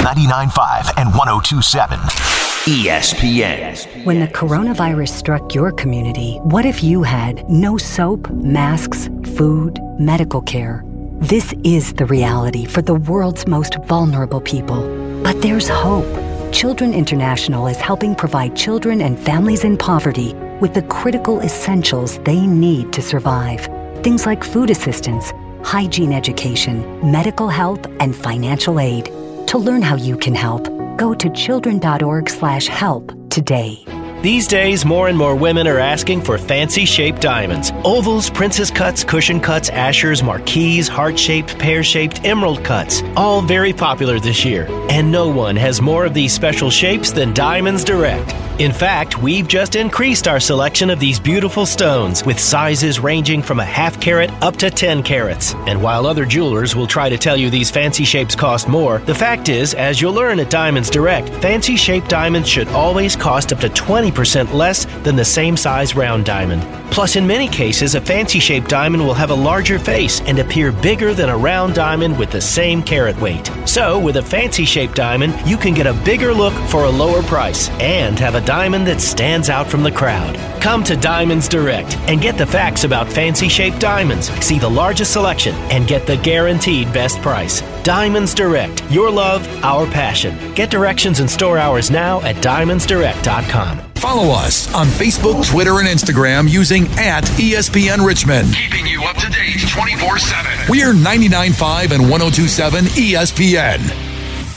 [0.02, 2.41] 99.5 and 102.7.
[2.66, 4.06] ESPN.
[4.06, 10.44] When the coronavirus struck your community, what if you had no soap, masks, food, medical
[10.44, 10.84] care?
[11.22, 14.84] This is the reality for the world's most vulnerable people.
[15.24, 16.06] But there's hope.
[16.54, 22.46] Children International is helping provide children and families in poverty with the critical essentials they
[22.46, 23.66] need to survive.
[24.04, 29.06] Things like food assistance, hygiene education, medical help, and financial aid.
[29.48, 33.84] To learn how you can help, go to children.org/help today.
[34.22, 37.72] These days, more and more women are asking for fancy shaped diamonds.
[37.84, 43.02] Ovals, princess cuts, cushion cuts, asschers, marquise, heart shaped, pear shaped, emerald cuts.
[43.16, 44.68] All very popular this year.
[44.92, 48.51] And no one has more of these special shapes than Diamonds Direct.
[48.62, 53.60] In fact, we've just increased our selection of these beautiful stones with sizes ranging from
[53.60, 55.56] a half carat up to 10 carats.
[55.66, 59.16] And while other jewelers will try to tell you these fancy shapes cost more, the
[59.16, 63.58] fact is, as you'll learn at Diamonds Direct, fancy shaped diamonds should always cost up
[63.62, 66.62] to 20% less than the same size round diamond.
[66.92, 70.74] Plus, in many cases, a fancy shaped diamond will have a larger face and appear
[70.74, 73.50] bigger than a round diamond with the same carat weight.
[73.66, 77.24] So, with a fancy shaped diamond, you can get a bigger look for a lower
[77.24, 80.36] price and have a diamond that stands out from the crowd.
[80.62, 85.14] Come to Diamonds Direct and get the facts about fancy shaped diamonds, see the largest
[85.14, 87.62] selection, and get the guaranteed best price.
[87.84, 90.54] Diamonds Direct, your love, our passion.
[90.54, 93.80] Get directions and store hours now at diamondsdirect.com.
[93.96, 98.54] Follow us on Facebook, Twitter, and Instagram using at ESPN Richmond.
[98.54, 100.52] Keeping you up to date 24 7.
[100.70, 104.11] We are 99.5 and 1027 ESPN.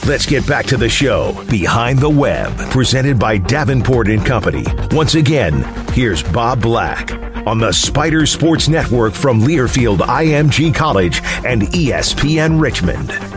[0.05, 4.63] Let's get back to the show Behind the Web, presented by Davenport and Company.
[4.91, 5.63] Once again,
[5.93, 7.11] here's Bob Black
[7.47, 13.34] on the Spider Sports Network from Learfield IMG College and ESPN Richmond.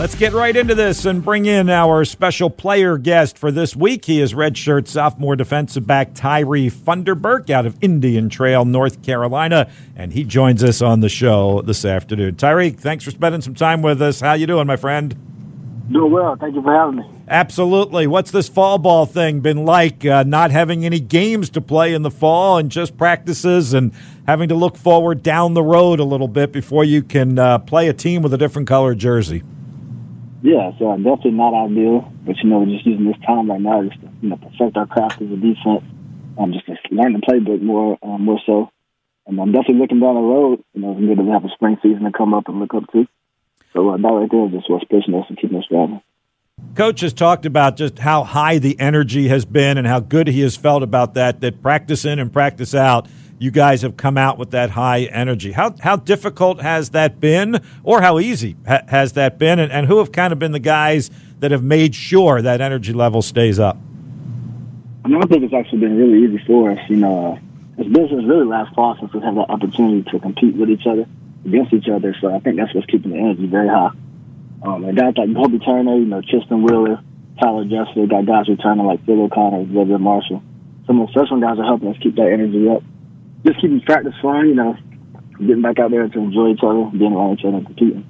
[0.00, 4.06] Let's get right into this and bring in our special player guest for this week.
[4.06, 10.14] He is redshirt sophomore defensive back Tyreek Funderburk out of Indian Trail, North Carolina, and
[10.14, 12.36] he joins us on the show this afternoon.
[12.36, 14.20] Tyree, thanks for spending some time with us.
[14.20, 15.14] How you doing, my friend?
[15.92, 16.34] Doing well.
[16.34, 17.04] Thank you for having me.
[17.28, 18.06] Absolutely.
[18.06, 20.06] What's this fall ball thing been like?
[20.06, 23.92] Uh, not having any games to play in the fall and just practices and
[24.26, 27.88] having to look forward down the road a little bit before you can uh, play
[27.88, 29.42] a team with a different color jersey.
[30.42, 32.10] Yeah, so definitely not ideal.
[32.24, 34.76] But you know, we're just using this time right now just to you know perfect
[34.76, 35.84] our craft as a defense,
[36.38, 38.70] um, just to learn the playbook more, um, more so.
[39.26, 40.64] And I'm definitely looking down the road.
[40.72, 42.90] You know, it's good to have a spring season to come up and look up
[42.92, 43.06] to.
[43.72, 46.00] So uh, that right there is just what's pushing us and keeping us driving.
[46.74, 50.40] Coach has talked about just how high the energy has been and how good he
[50.40, 51.40] has felt about that.
[51.40, 53.08] That practice in and practice out
[53.40, 55.52] you guys have come out with that high energy.
[55.52, 59.86] How how difficult has that been, or how easy ha- has that been, and, and
[59.86, 63.58] who have kind of been the guys that have made sure that energy level stays
[63.58, 63.78] up?
[65.02, 66.78] I mean, I think it's actually been really easy for us.
[66.90, 67.38] You know,
[67.78, 71.06] this business really last fall since we have the opportunity to compete with each other,
[71.46, 72.14] against each other.
[72.20, 73.92] So I think that's what's keeping the energy very high.
[74.62, 77.00] Um, and guys like Kobie Turner, you know, Tristan Wheeler,
[77.40, 80.42] Tyler Jester, got guys returning like Phil O'Connor, Xavier Marshall.
[80.86, 82.82] Some of the freshman guys are helping us keep that energy up
[83.44, 84.76] just keeping practice fun, you know,
[85.38, 88.06] getting back out there to enjoy each other, being around each other, and competing.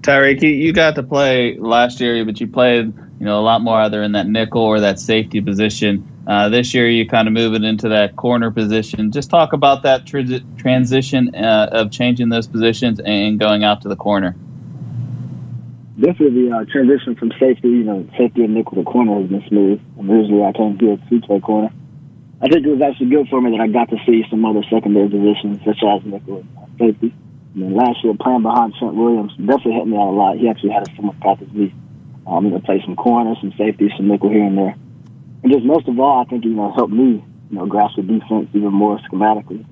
[0.00, 3.76] Tyreek, you got to play last year, but you played, you know, a lot more
[3.80, 6.10] either in that nickel or that safety position.
[6.26, 9.12] Uh, this year, you kind of moving into that corner position.
[9.12, 10.20] Just talk about that tr-
[10.56, 14.34] transition uh, of changing those positions and going out to the corner.
[16.00, 19.44] Definitely, the uh, transition from safety, you know, safety and nickel to corner has been
[19.48, 19.80] smooth.
[19.98, 21.70] And usually, I came here to play corner.
[22.44, 24.62] I think it was actually good for me that I got to see some other
[24.68, 27.14] secondary positions, such as nickel and safety.
[27.54, 30.36] And then last year, playing behind Trent Williams definitely helped me out a lot.
[30.36, 31.72] He actually had a summer practice me.
[32.26, 34.76] Um, you know, play some corners, some safety, some nickel here and there.
[35.42, 38.02] And just most of all, I think, you know, helped me, you know, grasp the
[38.02, 39.64] defense even more schematically.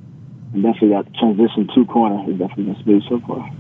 [0.55, 3.51] And definitely that transition to corner has definitely been smooth so far.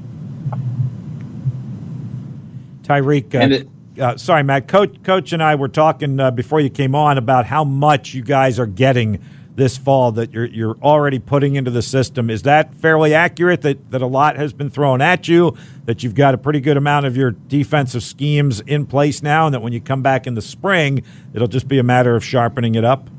[2.85, 3.69] Tyreek, uh,
[4.01, 4.69] uh, sorry, Matt.
[4.69, 8.23] Coach, Coach, and I were talking uh, before you came on about how much you
[8.23, 9.23] guys are getting
[9.55, 12.31] this fall that you're you're already putting into the system.
[12.31, 13.63] Is that fairly accurate?
[13.63, 15.57] That that a lot has been thrown at you.
[15.85, 19.55] That you've got a pretty good amount of your defensive schemes in place now, and
[19.55, 21.03] that when you come back in the spring,
[21.35, 23.11] it'll just be a matter of sharpening it up.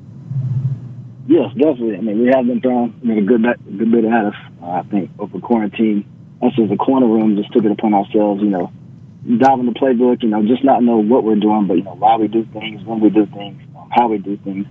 [1.28, 1.98] Yes, definitely.
[1.98, 4.36] I mean, we have been thrown I mean, a good bit, good bit at us.
[4.62, 6.06] Uh, I think over quarantine,
[6.42, 8.42] us as a corner room just took it upon ourselves.
[8.42, 8.72] You know
[9.26, 11.96] dive in the playbook, you know, just not know what we're doing, but, you know,
[11.96, 14.66] why we do things, when we do things, how we do things,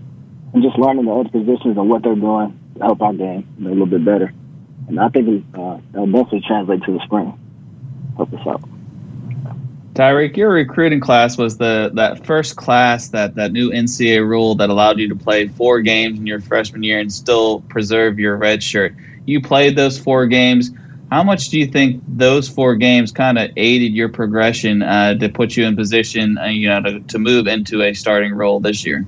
[0.52, 3.64] and just learning the other positions and what they're doing to help our game you
[3.64, 4.32] know, a little bit better.
[4.88, 7.38] And I think uh, that'll definitely translate to the spring.
[8.16, 8.62] Help us out.
[9.94, 14.70] Tyreek, your recruiting class was the that first class that that new NCAA rule that
[14.70, 18.62] allowed you to play four games in your freshman year and still preserve your red
[18.62, 18.94] shirt.
[19.26, 20.70] You played those four games.
[21.12, 25.28] How much do you think those four games kind of aided your progression uh, to
[25.28, 28.86] put you in position, uh, you know, to, to move into a starting role this
[28.86, 29.04] year?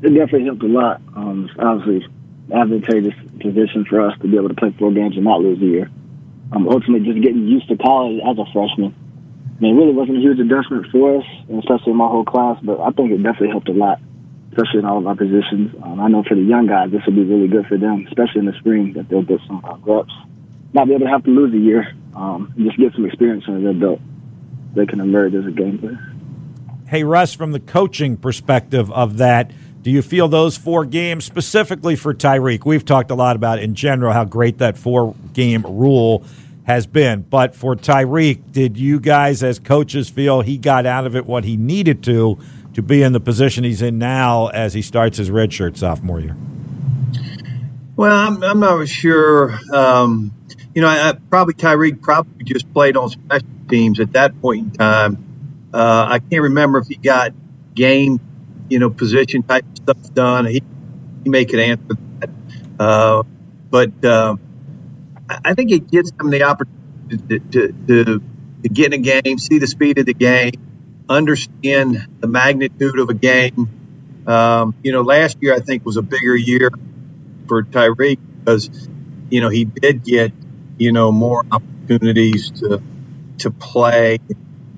[0.00, 1.02] It definitely helped a lot.
[1.14, 2.08] Um, obviously
[2.50, 5.66] advantageous position for us to be able to play four games and not lose a
[5.66, 5.90] year.
[6.52, 8.94] Um, ultimately, just getting used to college as a freshman
[9.56, 12.58] I mean, it really wasn't a huge adjustment for us, especially in my whole class,
[12.62, 14.00] but I think it definitely helped a lot,
[14.52, 15.74] especially in all of our positions.
[15.82, 18.40] Um, I know for the young guys, this will be really good for them, especially
[18.40, 20.12] in the spring, that they'll get some reps.
[20.72, 23.44] Not be able to have to lose a year, um, and just get some experience
[23.48, 24.00] under their belt.
[24.74, 25.98] They can emerge as a game player.
[26.86, 29.50] Hey, Russ, from the coaching perspective of that,
[29.82, 32.64] do you feel those four games specifically for Tyreek?
[32.64, 36.24] We've talked a lot about in general how great that four game rule
[36.64, 37.22] has been.
[37.22, 41.44] But for Tyreek, did you guys as coaches feel he got out of it what
[41.44, 42.38] he needed to
[42.74, 46.36] to be in the position he's in now as he starts his redshirt sophomore year?
[47.96, 49.58] Well, I'm, I'm not sure.
[49.72, 50.32] Um,
[50.76, 54.70] you know, I, probably Tyreek probably just played on special teams at that point in
[54.72, 55.70] time.
[55.72, 57.32] Uh, I can't remember if he got
[57.74, 58.20] game,
[58.68, 60.44] you know, position type stuff done.
[60.44, 60.62] He,
[61.24, 62.30] he may could answer that.
[62.78, 63.22] Uh,
[63.70, 64.36] but uh,
[65.42, 68.22] I think it gives him the opportunity to, to, to,
[68.64, 70.52] to get in a game, see the speed of the game,
[71.08, 73.70] understand the magnitude of a game.
[74.26, 76.70] Um, you know, last year I think was a bigger year
[77.48, 78.68] for Tyreek because,
[79.30, 80.32] you know, he did get,
[80.78, 82.82] you know, more opportunities to
[83.38, 84.18] to play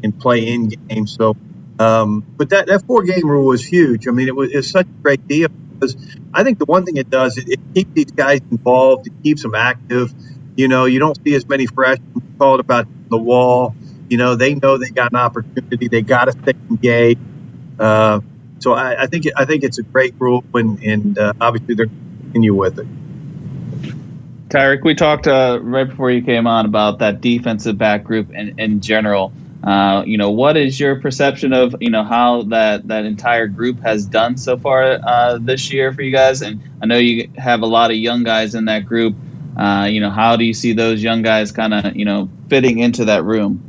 [0.03, 1.15] and play in games.
[1.15, 1.37] So,
[1.79, 4.09] um, but that, that four game rule was huge.
[4.09, 5.97] I mean, it was, it was such a great deal because
[6.35, 9.43] I think the one thing it does, it, it keeps these guys involved, it keeps
[9.43, 10.13] them active.
[10.57, 13.75] You know, you don't see as many freshmen called about the wall.
[14.11, 15.89] You know, they know they got an opportunity.
[15.89, 17.21] They got to stay engaged.
[17.79, 18.21] Uh,
[18.59, 21.87] so I, I, think I think it's a great rule, and, and uh, obviously they're
[22.29, 22.87] continue with it.
[24.49, 28.59] Tyreek, we talked uh, right before you came on about that defensive back group in,
[28.59, 29.33] in general.
[29.63, 33.81] Uh, you know, what is your perception of you know how that that entire group
[33.81, 36.43] has done so far uh, this year for you guys?
[36.43, 39.17] And I know you have a lot of young guys in that group.
[39.57, 42.79] Uh, you know, how do you see those young guys kind of, you know, fitting
[42.79, 43.61] into that room?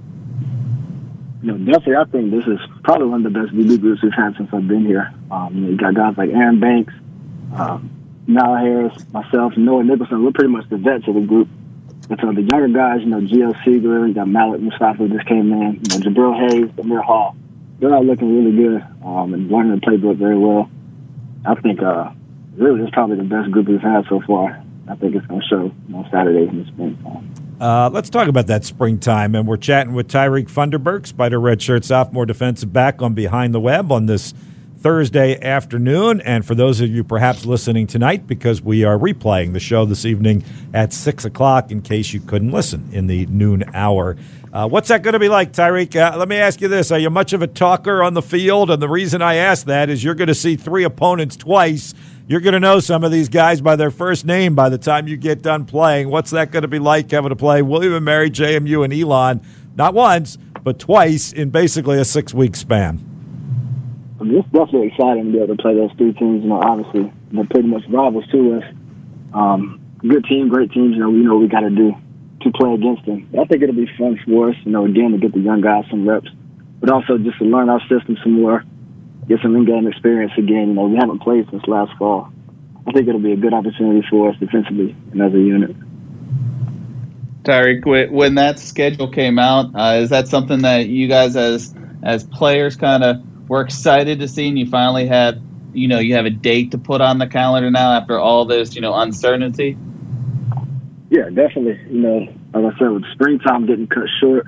[1.42, 4.14] You know, definitely, I think this is probably one of the best DB groups we've
[4.14, 5.12] had since I've been here.
[5.32, 6.94] Um, you, know, you got guys like Aaron Banks,
[7.56, 7.90] um,
[8.30, 10.24] Nala Harris, myself, Noah Nicholson.
[10.24, 11.48] We're pretty much the vets of the group.
[12.10, 15.52] And so the younger guys, you know, Gio Seeger, you got Malik Mustafa just came
[15.52, 17.36] in, you know, Jabril Hayes, Amir Hall.
[17.80, 20.70] They're all looking really good um, and learning the playbook very well.
[21.46, 22.12] I think uh,
[22.56, 24.64] really it's probably the best group we've had so far.
[24.88, 27.34] I think it's going to show on Saturdays in the springtime.
[27.60, 29.36] Uh, let's talk about that springtime.
[29.36, 33.92] And we're chatting with Tyreek Funderburk, Spider Redshirt sophomore defensive back on Behind the Web
[33.92, 34.34] on this
[34.80, 36.22] Thursday afternoon.
[36.22, 40.06] And for those of you perhaps listening tonight, because we are replaying the show this
[40.06, 44.16] evening at 6 o'clock in case you couldn't listen in the noon hour.
[44.52, 45.96] Uh, what's that going to be like, Tyreek?
[45.96, 46.92] Uh, let me ask you this.
[46.92, 48.72] Are you much of a talker on the field?
[48.72, 51.94] And the reason I ask that is you're going to see three opponents twice
[52.30, 55.08] you're going to know some of these guys by their first name by the time
[55.08, 56.10] you get done playing.
[56.10, 59.42] What's that going to be like having to play William and Mary, JMU, and Elon,
[59.76, 63.09] not once, but twice in basically a six week span?
[64.22, 66.44] It's definitely exciting to be able to play those three teams.
[66.44, 68.64] You know, obviously, they're pretty much rivals to us.
[69.34, 70.96] Um, good team, great teams.
[70.96, 71.96] You know, we know what we got to do
[72.42, 73.30] to play against them.
[73.40, 75.86] I think it'll be fun for us, you know, again, to get the young guys
[75.90, 76.30] some reps,
[76.80, 78.64] but also just to learn our system some more
[79.30, 80.70] get some in-game experience again.
[80.70, 82.30] You know, we haven't played since last fall.
[82.88, 85.76] I think it'll be a good opportunity for us defensively and as a unit.
[87.44, 92.24] Tyreek, when that schedule came out, uh, is that something that you guys as as
[92.24, 95.42] players kind of were excited to see, and you finally had,
[95.74, 98.76] you know, you have a date to put on the calendar now after all this,
[98.76, 99.76] you know, uncertainty?
[101.10, 101.80] Yeah, definitely.
[101.90, 102.18] You know,
[102.54, 104.46] like I said, with springtime getting cut short,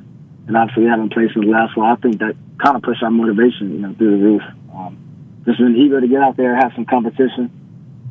[0.47, 3.09] and obviously we haven't played since last fall, I think that kind of pushed our
[3.09, 4.41] motivation, you know, through the roof.
[4.71, 4.97] Um,
[5.45, 7.49] just been eager to get out there, and have some competition,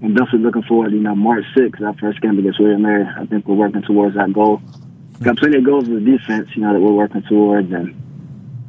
[0.03, 0.93] and definitely looking forward.
[0.93, 3.07] You know, March 6th, our first game against William Mary.
[3.07, 4.61] I think we're working towards that goal.
[5.22, 7.95] Got plenty of goals in the defense, you know, that we're working towards, and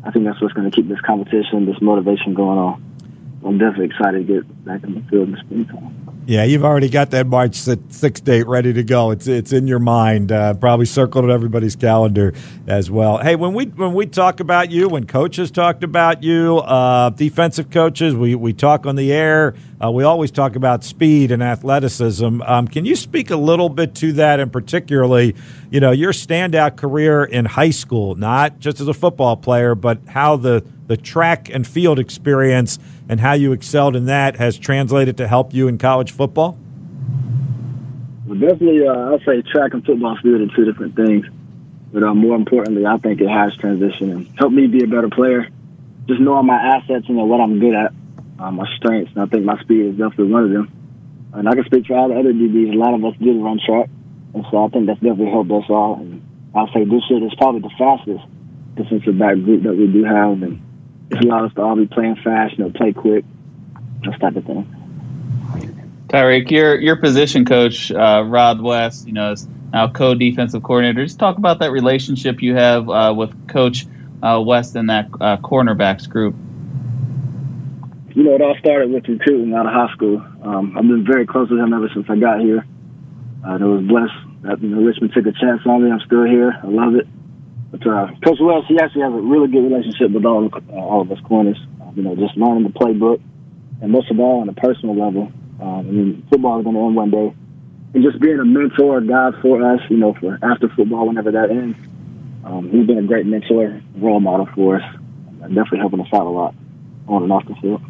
[0.03, 2.91] I think that's what's going to keep this competition, this motivation going on.
[3.43, 6.01] I'm definitely excited to get back in the field in the springtime.
[6.27, 9.09] Yeah, you've already got that March 6th date ready to go.
[9.09, 10.31] It's it's in your mind.
[10.31, 12.33] Uh, probably circled on everybody's calendar
[12.67, 13.17] as well.
[13.17, 17.71] Hey, when we when we talk about you, when coaches talked about you, uh, defensive
[17.71, 22.41] coaches, we, we talk on the air uh, we always talk about speed and athleticism.
[22.43, 25.36] Um, can you speak a little bit to that, and particularly,
[25.71, 29.99] you know, your standout career in high school, not just as a football player, but
[30.07, 32.77] how the the track and field experience
[33.07, 36.57] and how you excelled in that has translated to help you in college football?
[38.27, 41.25] Well, definitely, uh, I'll say track and football field are two different things.
[41.93, 45.09] But uh, more importantly, I think it has transitioned and helped me be a better
[45.09, 45.49] player.
[46.07, 47.93] Just knowing my assets and what I'm good at,
[48.41, 50.71] uh, my strengths, and I think my speed is definitely one of them.
[51.33, 52.73] And I can speak for all the other DBs.
[52.73, 53.89] A lot of us did run track,
[54.33, 55.95] and so I think that's definitely helped us all.
[55.95, 56.21] And
[56.55, 58.25] I'll say this year is probably the fastest
[58.75, 60.61] defensive back group that we do have, and
[61.11, 63.23] it's allowed us to all be playing fast, you know, play quick,
[64.03, 64.67] that type of thing.
[66.07, 71.05] Tyreek, your your position coach, uh, Rod West, you know, is now co-defensive coordinator.
[71.05, 73.85] Just talk about that relationship you have uh, with Coach
[74.21, 76.35] uh, West and that uh, cornerbacks group.
[78.22, 80.22] You know, it all started with recruiting out of high school.
[80.45, 82.63] Um, I've been very close with him ever since I got here.
[83.41, 84.13] Uh, I was blessed
[84.45, 85.89] that you know, Richmond took a chance on me.
[85.89, 86.53] I'm still here.
[86.53, 87.09] I love it.
[87.74, 91.01] But uh, Coach West, he actually has a really good relationship with all uh, all
[91.01, 91.57] of us corners.
[91.82, 93.26] Uh, you know, just learning the playbook,
[93.82, 95.34] and most of all on a personal level.
[95.57, 97.34] Um, I mean, football is going to end one day,
[97.95, 99.82] and just being a mentor, a guide for us.
[99.89, 101.74] You know, for after football, whenever that ends,
[102.45, 104.86] um, he's been a great mentor, role model for us,
[105.41, 106.53] and definitely helping us out a lot
[107.07, 107.82] on and off the field.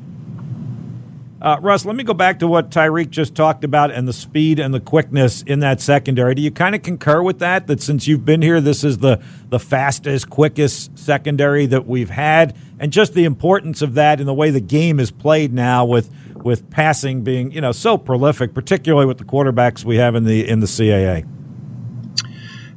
[1.42, 4.60] Uh, Russ, let me go back to what Tyreek just talked about and the speed
[4.60, 6.36] and the quickness in that secondary.
[6.36, 7.66] Do you kind of concur with that?
[7.66, 9.20] That since you've been here, this is the
[9.50, 14.36] the fastest, quickest secondary that we've had, and just the importance of that in the
[14.36, 19.08] way the game is played now, with with passing being you know so prolific, particularly
[19.08, 21.26] with the quarterbacks we have in the in the CAA.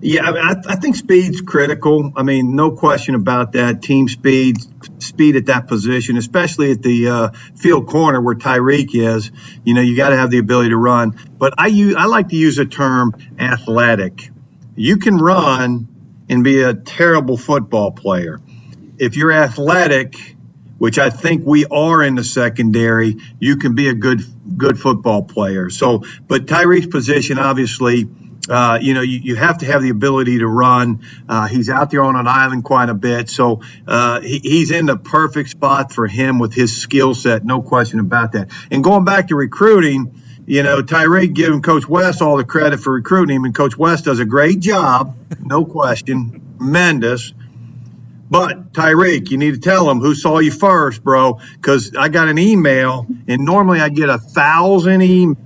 [0.04, 2.12] Yeah, I, mean, I, I, think speed's critical.
[2.14, 3.80] I mean, no question about that.
[3.80, 4.58] Team speed,
[5.02, 9.32] speed at that position, especially at the uh, field corner where Tyreek is.
[9.64, 11.18] You know, you got to have the ability to run.
[11.38, 14.28] But I use, I like to use the term athletic.
[14.76, 15.88] You can run
[16.28, 18.42] and be a terrible football player.
[18.98, 20.36] If you're athletic,
[20.76, 24.20] which I think we are in the secondary, you can be a good
[24.58, 25.70] good football player.
[25.70, 28.06] So, but Tyreek's position, obviously
[28.48, 31.00] uh, you know, you, you, have to have the ability to run.
[31.28, 34.86] Uh, he's out there on an island quite a bit, so uh, he, he's in
[34.86, 38.50] the perfect spot for him with his skill set, no question about that.
[38.70, 42.92] And going back to recruiting, you know, Tyreek giving Coach West all the credit for
[42.92, 47.32] recruiting him, and Coach West does a great job, no question, tremendous.
[48.30, 52.28] But Tyreek, you need to tell him who saw you first, bro, because I got
[52.28, 55.36] an email, and normally I get a thousand emails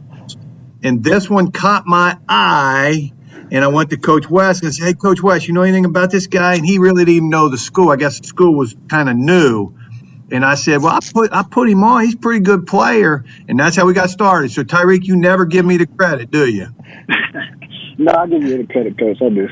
[0.83, 3.13] and this one caught my eye.
[3.51, 6.11] And I went to Coach West and said, Hey, Coach West, you know anything about
[6.11, 6.55] this guy?
[6.55, 7.91] And he really didn't know the school.
[7.91, 9.75] I guess the school was kind of new.
[10.31, 12.05] And I said, Well, I put I put him on.
[12.05, 13.25] He's a pretty good player.
[13.49, 14.51] And that's how we got started.
[14.51, 16.69] So Tyreek, you never give me the credit, do you?
[17.99, 19.19] no, I give you the credit, Coach.
[19.23, 19.49] I do.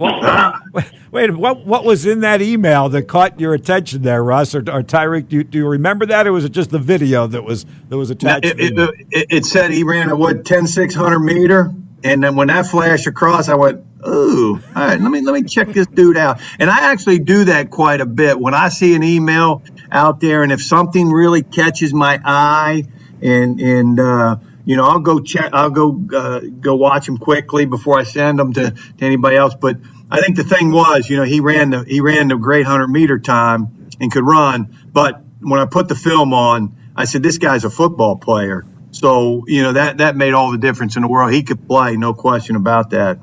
[0.00, 0.54] Well,
[1.12, 4.82] wait, what what was in that email that caught your attention there, Russ or, or
[4.82, 5.28] Tyreek?
[5.28, 7.98] Do you, do you remember that, or was it just the video that was that
[7.98, 8.46] was attached?
[8.46, 8.78] It, it,
[9.10, 13.06] it, it, said he ran a what 10 600 meter, and then when that flashed
[13.06, 16.70] across, I went, "Ooh, all right, let me let me check this dude out." And
[16.70, 20.50] I actually do that quite a bit when I see an email out there, and
[20.50, 22.84] if something really catches my eye,
[23.20, 24.36] and and uh,
[24.70, 28.38] you know, I'll go check, I'll go uh, go watch them quickly before I send
[28.38, 29.56] them to, to anybody else.
[29.56, 32.66] But I think the thing was, you know, he ran the he ran the great
[32.66, 34.78] hundred meter time and could run.
[34.92, 38.64] But when I put the film on, I said, this guy's a football player.
[38.92, 41.32] So you know that that made all the difference in the world.
[41.32, 43.18] He could play, no question about that.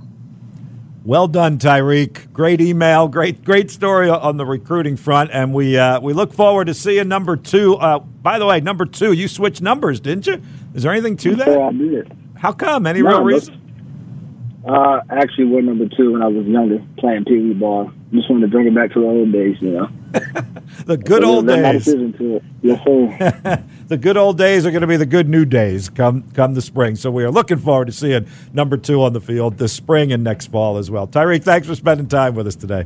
[1.07, 2.33] Well done, Tyreek.
[2.33, 6.67] Great email, great great story on the recruiting front, and we uh, we look forward
[6.67, 7.75] to seeing number two.
[7.75, 10.41] Uh, by the way, number two, you switched numbers, didn't you?
[10.73, 11.47] Is there anything to that?
[11.47, 12.17] Yeah, I did.
[12.35, 12.85] How come?
[12.85, 14.63] Any no, real reason?
[14.67, 17.89] Uh, actually, wore number two when I was younger, playing pee wee ball.
[18.11, 19.89] Just wanted to bring it back to the old days, you know.
[20.85, 21.85] the good so old days.
[21.85, 22.43] To it.
[22.61, 23.63] Yes, sir.
[23.87, 26.61] the good old days are going to be the good new days come come the
[26.61, 26.95] spring.
[26.95, 30.23] So we are looking forward to seeing number two on the field this spring and
[30.23, 31.07] next fall as well.
[31.07, 32.85] Tyreek, thanks for spending time with us today.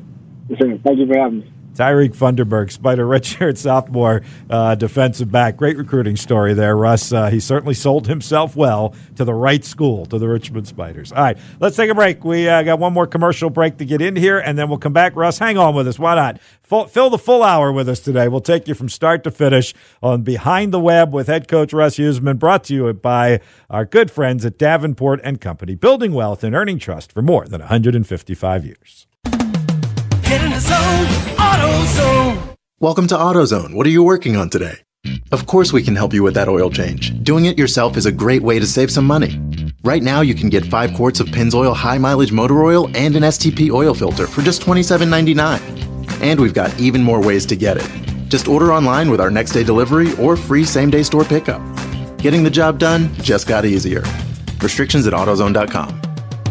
[0.84, 1.54] Thank you for having me.
[1.74, 5.58] Tyreek Funderburk, Spider redshirt sophomore uh, defensive back.
[5.58, 7.12] Great recruiting story there, Russ.
[7.12, 11.12] Uh, he certainly sold himself well to the right school, to the Richmond Spiders.
[11.12, 12.24] All right, let's take a break.
[12.24, 14.94] We uh, got one more commercial break to get in here, and then we'll come
[14.94, 15.16] back.
[15.16, 15.98] Russ, hang on with us.
[15.98, 16.40] Why not?
[16.90, 18.30] Fill the full hour with us today.
[18.30, 21.98] We'll take you from start to finish on Behind the Web with head coach Russ
[21.98, 26.56] Huesman, brought to you by our good friends at Davenport and Company, building wealth and
[26.56, 29.08] earning trust for more than 155 years.
[30.24, 31.31] Get in the zone,
[31.62, 32.56] AutoZone.
[32.80, 33.76] Welcome to AutoZone.
[33.76, 34.80] What are you working on today?
[35.32, 37.12] Of course, we can help you with that oil change.
[37.24, 39.40] Doing it yourself is a great way to save some money.
[39.84, 43.22] Right now, you can get 5 quarts of Pennzoil high mileage motor oil and an
[43.22, 46.22] STP oil filter for just $27.99.
[46.24, 47.88] And we've got even more ways to get it.
[48.28, 51.62] Just order online with our next day delivery or free same day store pickup.
[52.18, 54.02] Getting the job done just got easier.
[54.64, 56.02] Restrictions at AutoZone.com.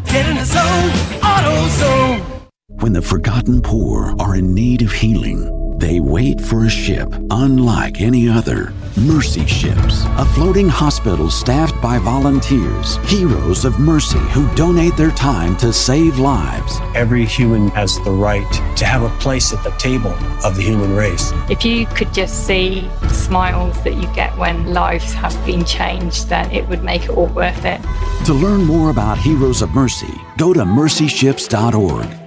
[0.05, 0.91] Get in the zone,
[1.21, 2.40] AutoZone.
[2.81, 8.01] When the forgotten poor are in need of healing, they wait for a ship unlike
[8.01, 8.73] any other.
[8.97, 15.59] Mercy Ships, a floating hospital staffed by volunteers, heroes of mercy who donate their time
[15.59, 16.79] to save lives.
[16.95, 20.97] Every human has the right to have a place at the table of the human
[20.97, 21.33] race.
[21.51, 26.31] If you could just see the smiles that you get when lives have been changed,
[26.31, 27.83] then it would make it all worth it.
[28.25, 32.20] To learn more about Heroes of Mercy, go to mercyships.org.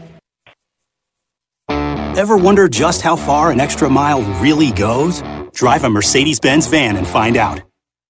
[2.15, 5.23] Ever wonder just how far an extra mile really goes?
[5.51, 7.63] Drive a Mercedes Benz van and find out.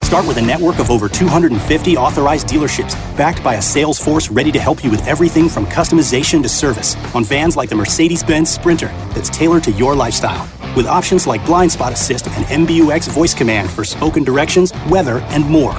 [0.04, 4.52] Start with a network of over 250 authorized dealerships, backed by a sales force ready
[4.52, 8.50] to help you with everything from customization to service on vans like the Mercedes Benz
[8.50, 10.50] Sprinter that's tailored to your lifestyle.
[10.76, 15.46] With options like Blind Spot Assist and MBUX voice command for spoken directions, weather, and
[15.46, 15.76] more.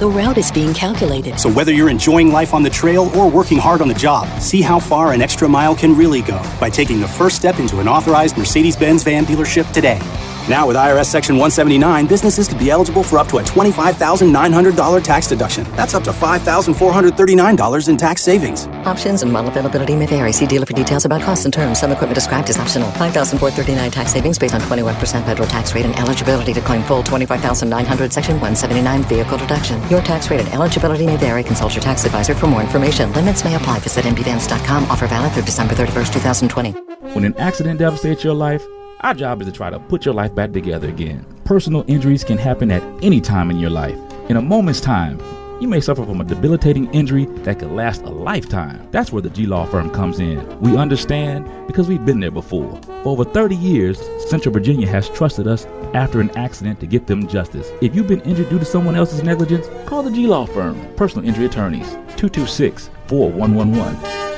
[0.00, 1.38] The route is being calculated.
[1.38, 4.60] So whether you're enjoying life on the trail or working hard on the job, see
[4.60, 7.86] how far an extra mile can really go by taking the first step into an
[7.86, 10.00] authorized Mercedes Benz van dealership today.
[10.46, 15.26] Now, with IRS Section 179, businesses could be eligible for up to a $25,900 tax
[15.26, 15.64] deduction.
[15.74, 18.66] That's up to $5,439 in tax savings.
[18.84, 20.32] Options and model availability may vary.
[20.32, 21.80] See dealer for details about costs and terms.
[21.80, 22.90] Some equipment described as optional.
[22.90, 28.12] 5,439 tax savings based on 21% federal tax rate and eligibility to claim full 25,900
[28.12, 29.80] Section 179 vehicle deduction.
[29.88, 31.42] Your tax rate and eligibility may vary.
[31.42, 33.10] Consult your tax advisor for more information.
[33.14, 33.78] Limits may apply.
[33.78, 34.90] Visit mbvans.com.
[34.90, 36.72] Offer valid through December 31st, 2020.
[37.14, 38.62] When an accident devastates your life,
[39.04, 41.26] our job is to try to put your life back together again.
[41.44, 43.98] Personal injuries can happen at any time in your life.
[44.30, 45.20] In a moment's time,
[45.60, 48.88] you may suffer from a debilitating injury that could last a lifetime.
[48.92, 50.58] That's where the G Law Firm comes in.
[50.60, 52.80] We understand because we've been there before.
[53.02, 57.28] For over 30 years, Central Virginia has trusted us after an accident to get them
[57.28, 57.70] justice.
[57.82, 61.28] If you've been injured due to someone else's negligence, call the G Law Firm, personal
[61.28, 64.33] injury attorneys, 226 4111.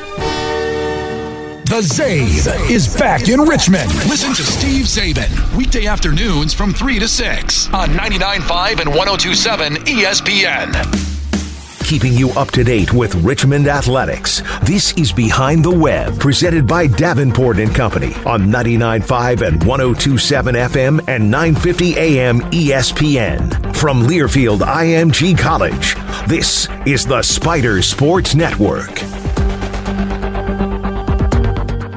[1.67, 3.93] The Zabe is back in Richmond.
[4.09, 11.83] Listen to Steve Zabin weekday afternoons from 3 to 6 on 99.5 and 102.7 ESPN.
[11.85, 14.45] Keeping you up to date with Richmond athletics.
[14.63, 21.09] This is Behind the Web, presented by Davenport and Company on 99.5 and 102.7 FM
[21.09, 23.75] and 950 AM ESPN.
[23.75, 25.97] From Learfield IMG College,
[26.29, 29.03] this is the Spider Sports Network.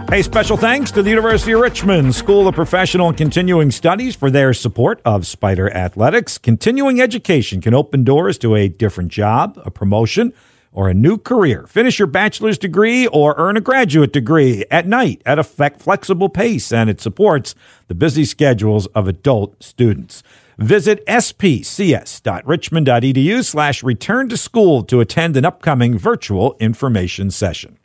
[0.09, 4.31] Hey, special thanks to the University of Richmond School of Professional and Continuing Studies for
[4.31, 6.39] their support of Spider Athletics.
[6.39, 10.33] Continuing education can open doors to a different job, a promotion,
[10.71, 11.67] or a new career.
[11.67, 16.73] Finish your bachelor's degree or earn a graduate degree at night at a flexible pace,
[16.73, 17.53] and it supports
[17.87, 20.23] the busy schedules of adult students.
[20.57, 27.77] Visit spcs.richmond.edu slash return to school to attend an upcoming virtual information session.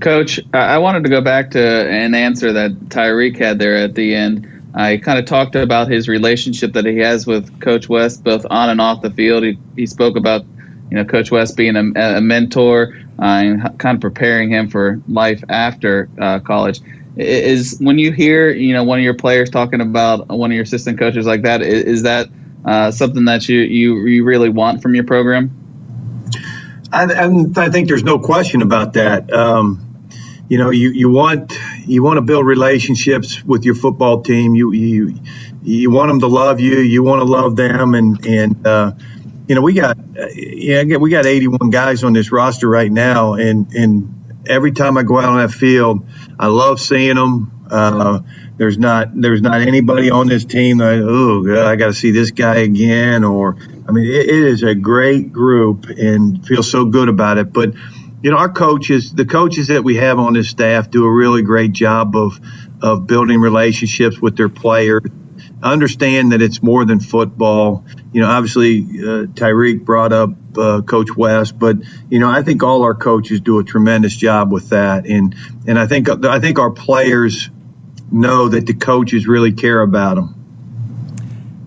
[0.00, 4.14] Coach, I wanted to go back to an answer that Tyreek had there at the
[4.14, 4.46] end.
[4.74, 8.70] I kind of talked about his relationship that he has with Coach West, both on
[8.70, 9.42] and off the field.
[9.42, 10.44] He, he spoke about,
[10.90, 15.00] you know, Coach West being a, a mentor uh, and kind of preparing him for
[15.08, 16.80] life after uh, college.
[17.16, 20.62] Is when you hear, you know, one of your players talking about one of your
[20.62, 22.28] assistant coaches like that, is, is that
[22.64, 25.50] uh, something that you, you you really want from your program?
[26.92, 27.04] I,
[27.56, 29.32] I think there's no question about that.
[29.32, 29.87] Um,
[30.48, 34.54] you know you, you want you want to build relationships with your football team.
[34.54, 35.14] You you
[35.62, 36.78] you want them to love you.
[36.78, 37.94] You want to love them.
[37.94, 38.92] And and uh,
[39.46, 39.98] you know we got
[40.34, 43.34] yeah we got 81 guys on this roster right now.
[43.34, 46.06] And and every time I go out on that field
[46.38, 48.20] I love seeing them uh,
[48.56, 52.30] there's not there's not anybody on this team that oh I got to see this
[52.30, 57.10] guy again or I mean it, it is a great group and feel so good
[57.10, 57.52] about it.
[57.52, 57.74] But
[58.22, 61.42] you know, our coaches, the coaches that we have on this staff do a really
[61.42, 62.40] great job of,
[62.82, 65.02] of building relationships with their players.
[65.62, 67.84] Understand that it's more than football.
[68.12, 71.76] You know, obviously, uh, Tyreek brought up uh, Coach West, but
[72.10, 75.34] you know, I think all our coaches do a tremendous job with that, and
[75.66, 77.50] and I think I think our players
[78.10, 80.37] know that the coaches really care about them.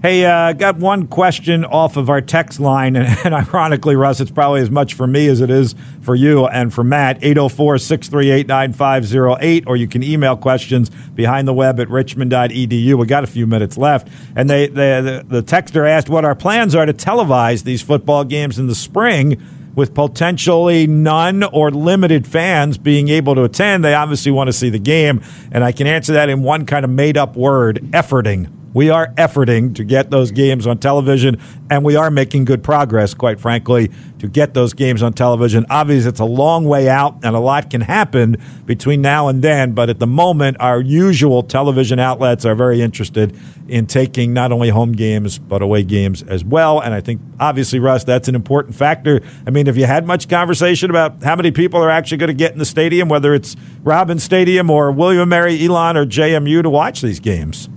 [0.01, 4.31] Hey, uh, got one question off of our text line, and, and, ironically, Russ, it's
[4.31, 7.19] probably as much for me as it is for you and for Matt.
[7.23, 12.95] 804 638 9508, or you can email questions behind the web at richmond.edu.
[12.95, 14.07] We got a few minutes left.
[14.35, 18.23] And they, they the, the texter asked what our plans are to televise these football
[18.23, 19.39] games in the spring
[19.75, 23.85] with potentially none or limited fans being able to attend.
[23.85, 25.21] They obviously want to see the game,
[25.51, 28.60] and I can answer that in one kind of made up word efforting.
[28.73, 33.13] We are efforting to get those games on television, and we are making good progress,
[33.13, 35.65] quite frankly, to get those games on television.
[35.69, 39.73] Obviously, it's a long way out, and a lot can happen between now and then,
[39.73, 44.69] but at the moment, our usual television outlets are very interested in taking not only
[44.69, 46.79] home games, but away games as well.
[46.79, 49.21] And I think, obviously, Russ, that's an important factor.
[49.45, 52.33] I mean, have you had much conversation about how many people are actually going to
[52.33, 56.69] get in the stadium, whether it's Robins Stadium or William Mary Elon or JMU to
[56.69, 57.69] watch these games?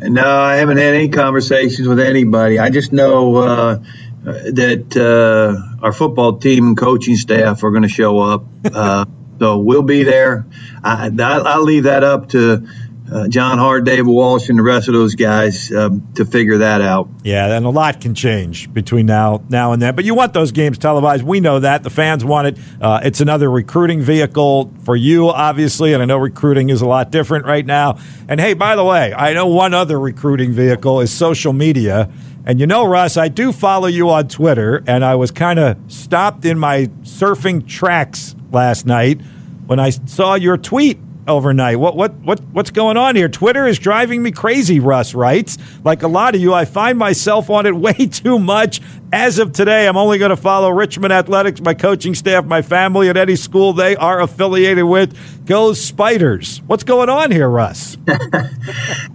[0.00, 2.58] No, I haven't had any conversations with anybody.
[2.58, 3.78] I just know uh,
[4.24, 8.44] that uh, our football team and coaching staff are going to show up.
[8.64, 9.06] Uh,
[9.38, 10.44] so we'll be there.
[10.84, 12.68] I, will leave that up to
[13.10, 16.80] uh, John Hardt, David Walsh, and the rest of those guys um, to figure that
[16.80, 17.08] out.
[17.22, 19.94] Yeah, and a lot can change between now now and then.
[19.94, 21.22] But you want those games televised.
[21.22, 22.58] We know that the fans want it.
[22.80, 27.10] Uh, it's another recruiting vehicle for you, obviously, and I know recruiting is a lot
[27.10, 27.98] different right now.
[28.28, 32.10] And hey, by the way, I know one other recruiting vehicle is social media.
[32.44, 35.76] And you know, Russ, I do follow you on Twitter, and I was kind of
[35.88, 39.20] stopped in my surfing tracks last night
[39.66, 41.78] when I saw your tweet overnight.
[41.78, 43.28] What what what what's going on here?
[43.28, 45.58] Twitter is driving me crazy, Russ writes.
[45.84, 48.80] Like a lot of you, I find myself on it way too much.
[49.12, 53.08] As of today, I'm only going to follow Richmond Athletics, my coaching staff, my family
[53.08, 55.46] and any school they are affiliated with.
[55.46, 56.60] Goes Spiders.
[56.66, 57.96] What's going on here, Russ?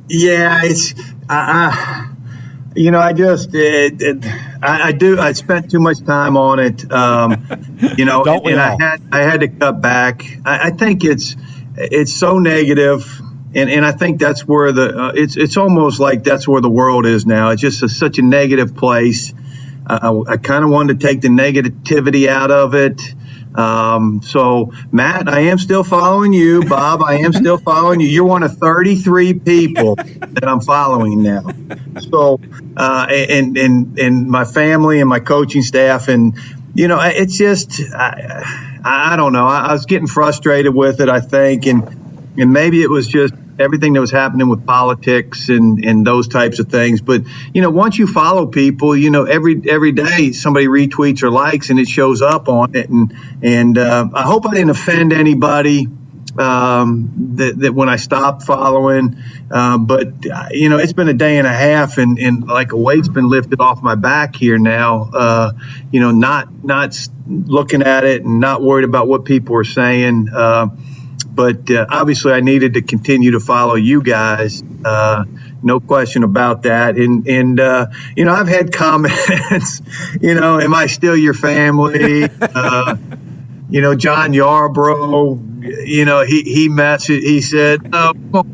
[0.07, 0.93] yeah, it's
[1.30, 2.07] uh,
[2.76, 4.26] you know, I just it, it,
[4.62, 5.20] I, I, do.
[5.20, 6.89] I spent too much time on it.
[6.91, 7.45] Um,
[7.97, 10.24] you know, and, and I had I had to cut back.
[10.45, 11.36] I, I think it's
[11.76, 13.22] it's so negative,
[13.56, 16.70] and and I think that's where the uh, it's it's almost like that's where the
[16.70, 17.50] world is now.
[17.50, 19.34] It's just a, such a negative place.
[19.86, 23.02] Uh, I, I kind of wanted to take the negativity out of it.
[23.54, 26.64] Um, so Matt, I am still following you.
[26.64, 28.08] Bob, I am still following you.
[28.08, 31.50] You're one of 33 people that I'm following now.
[32.00, 32.40] So,
[32.78, 36.38] uh, and, and, and my family and my coaching staff and,
[36.74, 39.46] you know, it's just, I, I don't know.
[39.46, 41.66] I, I was getting frustrated with it, I think.
[41.66, 41.84] And,
[42.38, 46.60] and maybe it was just everything that was happening with politics and, and those types
[46.60, 47.02] of things.
[47.02, 47.24] But
[47.54, 51.70] you know, once you follow people, you know, every every day somebody retweets or likes
[51.70, 52.90] and it shows up on it.
[52.90, 55.88] And and uh, I hope I didn't offend anybody
[56.38, 59.18] um, that, that when I stopped following.
[59.50, 60.08] Uh, but
[60.52, 63.30] you know, it's been a day and a half, and, and like a weight's been
[63.30, 65.10] lifted off my back here now.
[65.14, 65.52] Uh,
[65.92, 70.30] you know, not not looking at it and not worried about what people are saying.
[70.34, 70.68] Uh,
[71.30, 74.64] but uh, obviously, I needed to continue to follow you guys.
[74.84, 75.26] Uh,
[75.64, 76.98] no question about that.
[76.98, 79.82] And and uh, you know, I've had comments.
[80.20, 82.22] you know, am I still your family?
[83.70, 87.22] you know, John Yarbrough you know, he he messaged.
[87.22, 88.14] He said, oh,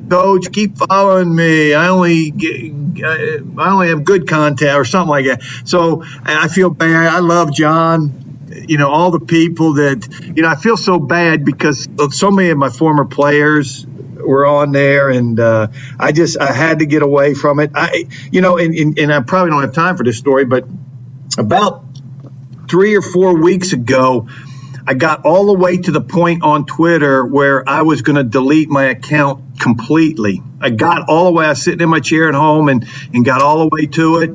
[0.10, 1.74] "Coach, keep following me.
[1.74, 6.70] I only get, I only have good contact or something like that." So I feel
[6.70, 7.14] bad.
[7.14, 8.24] I love John.
[8.68, 10.50] You know, all the people that you know.
[10.50, 13.86] I feel so bad because so many of my former players
[14.28, 15.68] were on there, and uh,
[16.00, 17.72] I just I had to get away from it.
[17.76, 20.66] I, you know, and, and, and I probably don't have time for this story, but
[21.38, 21.86] about
[22.70, 24.28] three or four weeks ago,
[24.90, 28.24] I got all the way to the point on Twitter where I was going to
[28.24, 30.42] delete my account completely.
[30.62, 31.46] I got all the way.
[31.46, 34.20] I was sitting in my chair at home and, and got all the way to
[34.20, 34.30] it.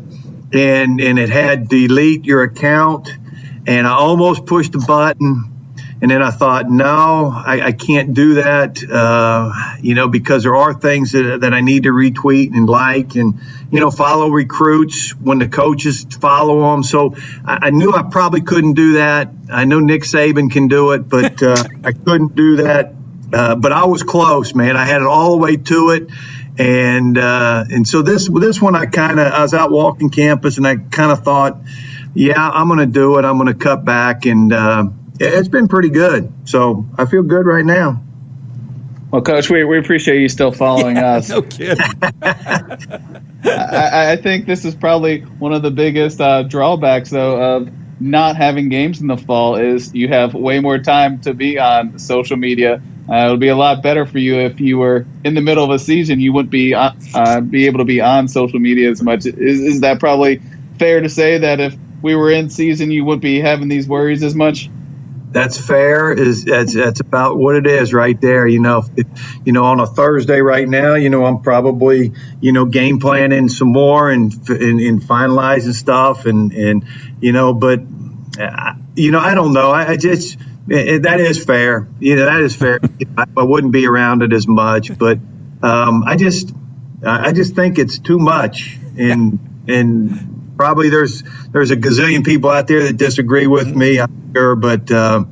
[0.53, 3.09] And, and it had delete your account.
[3.67, 5.52] And I almost pushed the button
[6.03, 10.57] and then I thought, no, I, I can't do that, uh, you know, because there
[10.57, 13.39] are things that, that I need to retweet and like and,
[13.71, 16.83] you know, follow recruits when the coaches follow them.
[16.83, 19.29] So I, I knew I probably couldn't do that.
[19.49, 22.95] I know Nick Saban can do it, but uh, I couldn't do that.
[23.33, 24.77] Uh, but I was close, man.
[24.77, 26.11] I had it all the way to it.
[26.59, 30.59] And uh, and so this this one I kind of I was out walking campus
[30.59, 31.61] and I kind of thought,
[32.13, 33.25] yeah, I'm going to do it.
[33.25, 34.89] I'm going to cut back and uh,
[35.27, 36.33] it's been pretty good.
[36.45, 38.03] So I feel good right now.
[39.11, 41.29] Well, Coach, we, we appreciate you still following yeah, us.
[41.29, 41.77] No kidding.
[42.23, 47.69] I, I, think this is probably one of the biggest uh, drawbacks, though, of
[48.01, 51.99] not having games in the fall is you have way more time to be on
[51.99, 52.83] social media.
[53.07, 55.65] Uh, it would be a lot better for you if you were in the middle
[55.65, 56.19] of a season.
[56.19, 59.27] You wouldn't be uh, uh, be able to be on social media as much.
[59.27, 60.41] Is, is that probably
[60.79, 64.23] fair to say that if we were in season, you wouldn't be having these worries
[64.23, 64.71] as much?
[65.33, 66.13] That's fair.
[66.13, 68.47] Is that's that's about what it is right there.
[68.47, 69.07] You know, if,
[69.45, 73.49] you know, on a Thursday right now, you know, I'm probably you know game planning
[73.49, 76.85] some more and and, and finalizing stuff and and
[77.21, 77.81] you know, but
[78.39, 79.71] uh, you know, I don't know.
[79.71, 81.89] I, I just it, that is fair.
[81.99, 82.81] You know, that is fair.
[83.17, 85.19] I, I, wouldn't be around it as much, but
[85.63, 86.53] um, I just
[87.05, 90.32] I just think it's too much and and
[90.63, 93.99] probably there's there's a gazillion people out there that disagree with me.
[93.99, 95.25] I'm sure, but uh,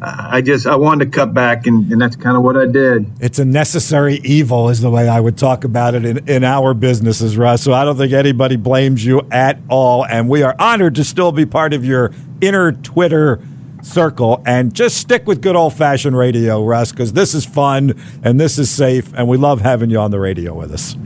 [0.00, 3.10] I just I wanted to cut back, and, and that's kind of what I did.
[3.20, 6.72] It's a necessary evil, is the way I would talk about it in, in our
[6.72, 7.62] businesses, Russ.
[7.62, 11.32] So I don't think anybody blames you at all, and we are honored to still
[11.32, 13.40] be part of your inner Twitter
[13.82, 18.38] circle and just stick with good old fashioned radio, Russ, because this is fun and
[18.38, 20.96] this is safe, and we love having you on the radio with us.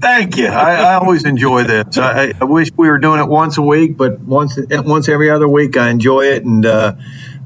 [0.00, 0.46] Thank you.
[0.46, 1.98] I, I always enjoy this.
[1.98, 5.48] I, I, wish we were doing it once a week, but once once every other
[5.48, 6.44] week, I enjoy it.
[6.44, 6.94] And uh,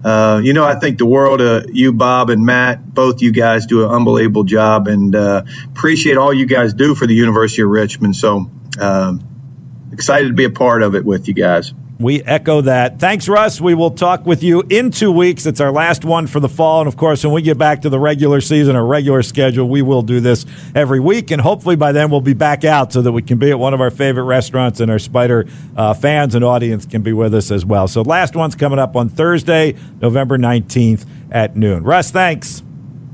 [0.04, 3.66] uh, you know, I think the world of you, Bob and Matt, both you guys
[3.66, 7.68] do an unbelievable job, and uh, appreciate all you guys do for the University of
[7.68, 8.16] Richmond.
[8.16, 11.72] So um, excited to be a part of it with you guys.
[12.02, 12.98] We echo that.
[12.98, 13.60] Thanks, Russ.
[13.60, 15.46] We will talk with you in two weeks.
[15.46, 16.80] It's our last one for the fall.
[16.80, 19.82] And of course, when we get back to the regular season, a regular schedule, we
[19.82, 20.44] will do this
[20.74, 21.30] every week.
[21.30, 23.72] And hopefully by then we'll be back out so that we can be at one
[23.72, 25.46] of our favorite restaurants and our Spider
[25.76, 27.86] uh, fans and audience can be with us as well.
[27.88, 31.84] So, last one's coming up on Thursday, November 19th at noon.
[31.84, 32.62] Russ, thanks.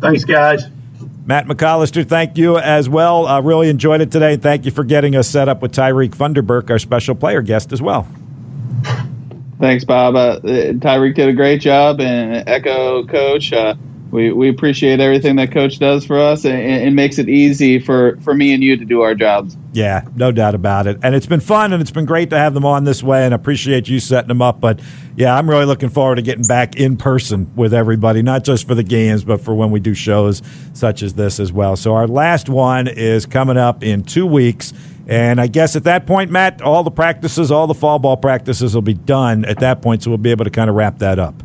[0.00, 0.64] Thanks, guys.
[1.26, 3.26] Matt McAllister, thank you as well.
[3.26, 4.36] Uh, really enjoyed it today.
[4.36, 7.82] Thank you for getting us set up with Tyreek Funderburk, our special player guest as
[7.82, 8.08] well.
[9.58, 10.14] Thanks, Bob.
[10.14, 13.52] Uh, Tyreek did a great job, and Echo Coach.
[13.52, 13.74] Uh,
[14.10, 18.16] we, we appreciate everything that Coach does for us, and it makes it easy for,
[18.22, 19.56] for me and you to do our jobs.
[19.72, 20.98] Yeah, no doubt about it.
[21.02, 23.34] And it's been fun, and it's been great to have them on this way, and
[23.34, 24.60] appreciate you setting them up.
[24.60, 24.80] But
[25.16, 28.74] yeah, I'm really looking forward to getting back in person with everybody, not just for
[28.74, 30.40] the games, but for when we do shows
[30.72, 31.76] such as this as well.
[31.76, 34.72] So our last one is coming up in two weeks.
[35.08, 38.74] And I guess at that point, Matt, all the practices, all the fall ball practices
[38.74, 41.18] will be done at that point, so we'll be able to kind of wrap that
[41.18, 41.42] up.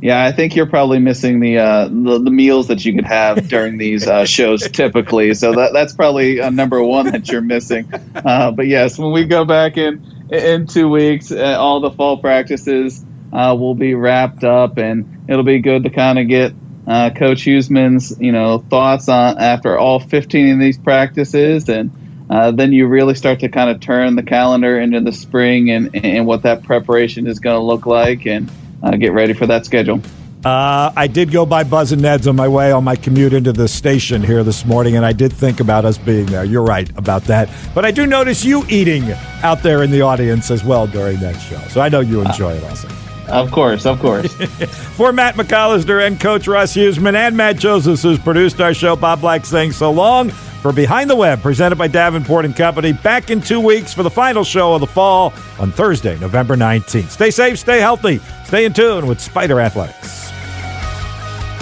[0.00, 3.48] Yeah, I think you're probably missing the uh, the, the, meals that you could have
[3.48, 5.34] during these uh, shows typically.
[5.34, 7.92] So that that's probably uh, number one that you're missing.
[8.14, 12.18] Uh, but yes, when we go back in in two weeks, uh, all the fall
[12.18, 16.52] practices uh, will be wrapped up, and it'll be good to kind of get
[16.86, 21.90] Coach Huesman's you know thoughts on after all 15 of these practices and
[22.30, 25.94] uh, then you really start to kind of turn the calendar into the spring and,
[26.04, 28.50] and what that preparation is going to look like and
[28.82, 30.00] uh, get ready for that schedule.
[30.44, 33.52] Uh, I did go by Buz and Ned's on my way on my commute into
[33.52, 36.44] the station here this morning, and I did think about us being there.
[36.44, 37.50] You're right about that.
[37.74, 39.10] But I do notice you eating
[39.42, 41.58] out there in the audience as well during that show.
[41.68, 42.88] So I know you enjoy it also.
[43.28, 44.32] Of course, of course.
[44.96, 49.20] For Matt McAllister and Coach Russ Huesman and Matt Joseph, who's produced our show, Bob
[49.20, 50.30] Black saying so long
[50.62, 52.92] for Behind the Web, presented by Davenport and Company.
[52.92, 57.10] Back in two weeks for the final show of the fall on Thursday, November 19th.
[57.10, 60.32] Stay safe, stay healthy, stay in tune with Spider Athletics.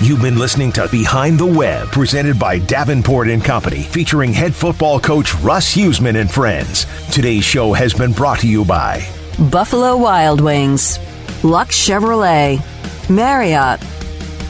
[0.02, 5.00] You've been listening to Behind the Web, presented by Davenport and Company, featuring head football
[5.00, 6.86] coach Russ Huesman and friends.
[7.10, 9.08] Today's show has been brought to you by
[9.50, 10.98] Buffalo Wild Wings,
[11.46, 12.60] Lux Chevrolet,
[13.08, 13.80] Marriott,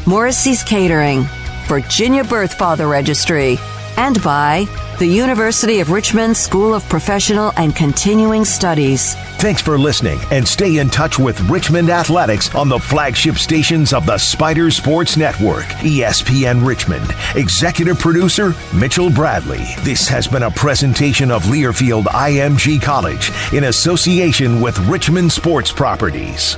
[0.07, 1.27] Morrissey's Catering,
[1.67, 3.59] Virginia Birth Father Registry
[3.99, 4.67] and by
[4.99, 9.15] the University of Richmond School of Professional and Continuing Studies.
[9.37, 14.07] Thanks for listening and stay in touch with Richmond Athletics on the flagship stations of
[14.07, 17.15] the Spider Sports Network, ESPN Richmond.
[17.35, 19.67] Executive producer Mitchell Bradley.
[19.81, 26.57] This has been a presentation of Learfield IMG College in association with Richmond Sports Properties.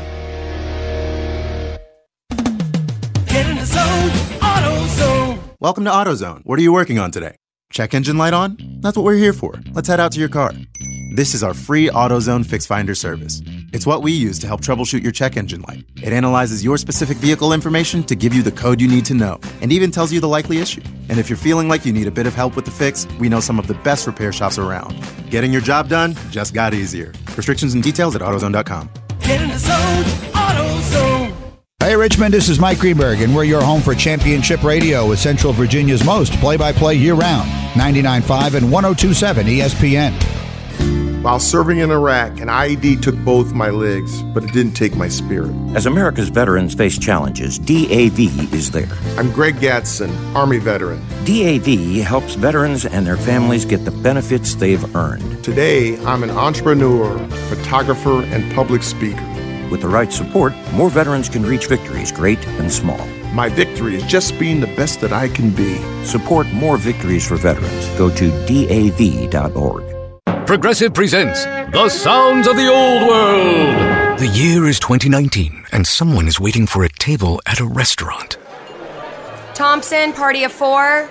[5.60, 6.42] Welcome to AutoZone.
[6.44, 7.34] What are you working on today?
[7.70, 8.56] Check engine light on?
[8.80, 9.60] That's what we're here for.
[9.72, 10.52] Let's head out to your car.
[11.16, 13.42] This is our free AutoZone Fix Finder service.
[13.72, 15.84] It's what we use to help troubleshoot your check engine light.
[15.96, 19.40] It analyzes your specific vehicle information to give you the code you need to know,
[19.60, 20.82] and even tells you the likely issue.
[21.08, 23.28] And if you're feeling like you need a bit of help with the fix, we
[23.28, 24.94] know some of the best repair shops around.
[25.28, 27.12] Getting your job done just got easier.
[27.36, 28.90] Restrictions and details at AutoZone.com.
[29.22, 30.04] Get in the zone,
[30.34, 31.17] AutoZone.
[31.98, 35.52] Hey Richmond, this is Mike Greenberg, and we're your home for championship radio with Central
[35.52, 41.24] Virginia's most play by play year round 99.5 and 1027 ESPN.
[41.24, 45.08] While serving in Iraq, an IED took both my legs, but it didn't take my
[45.08, 45.52] spirit.
[45.74, 48.96] As America's veterans face challenges, DAV is there.
[49.16, 51.04] I'm Greg Gatson, Army veteran.
[51.24, 55.42] DAV helps veterans and their families get the benefits they've earned.
[55.42, 57.18] Today, I'm an entrepreneur,
[57.48, 59.37] photographer, and public speaker.
[59.70, 63.06] With the right support, more veterans can reach victories, great and small.
[63.32, 65.76] My victory is just being the best that I can be.
[66.04, 67.88] Support more victories for veterans.
[67.98, 69.84] Go to DAV.org.
[70.46, 74.18] Progressive presents The Sounds of the Old World.
[74.18, 78.38] The year is 2019, and someone is waiting for a table at a restaurant.
[79.54, 81.10] Thompson, party of four.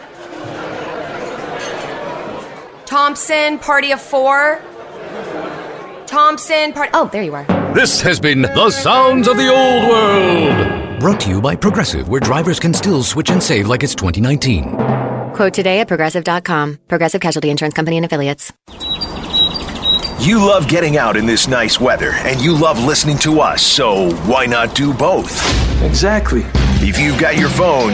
[2.85, 4.61] Thompson, party of four.
[6.07, 6.89] Thompson, part.
[6.93, 7.56] Oh, there you are.
[7.77, 10.99] This has been The Sounds of the Old World.
[10.99, 14.75] Brought to you by Progressive, where drivers can still switch and save like it's 2019.
[15.35, 16.79] Quote today at progressive.com.
[16.87, 18.51] Progressive Casualty Insurance Company and Affiliates.
[20.19, 24.11] You love getting out in this nice weather, and you love listening to us, so
[24.25, 25.35] why not do both?
[25.83, 26.47] Exactly.
[26.81, 27.93] If you've got your phone,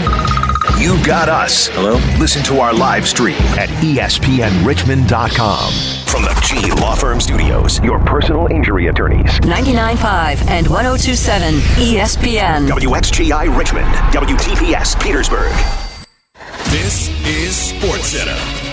[0.79, 1.67] you've got us.
[1.67, 1.93] Hello?
[2.19, 5.73] Listen to our live stream at espnrichmond.com.
[6.05, 9.29] From the G Law Firm Studios, your personal injury attorneys.
[9.41, 12.69] 99.5 and 102.7 ESPN.
[12.69, 15.51] WXGI Richmond, WTPS Petersburg.
[16.69, 18.72] This is SportsCenter.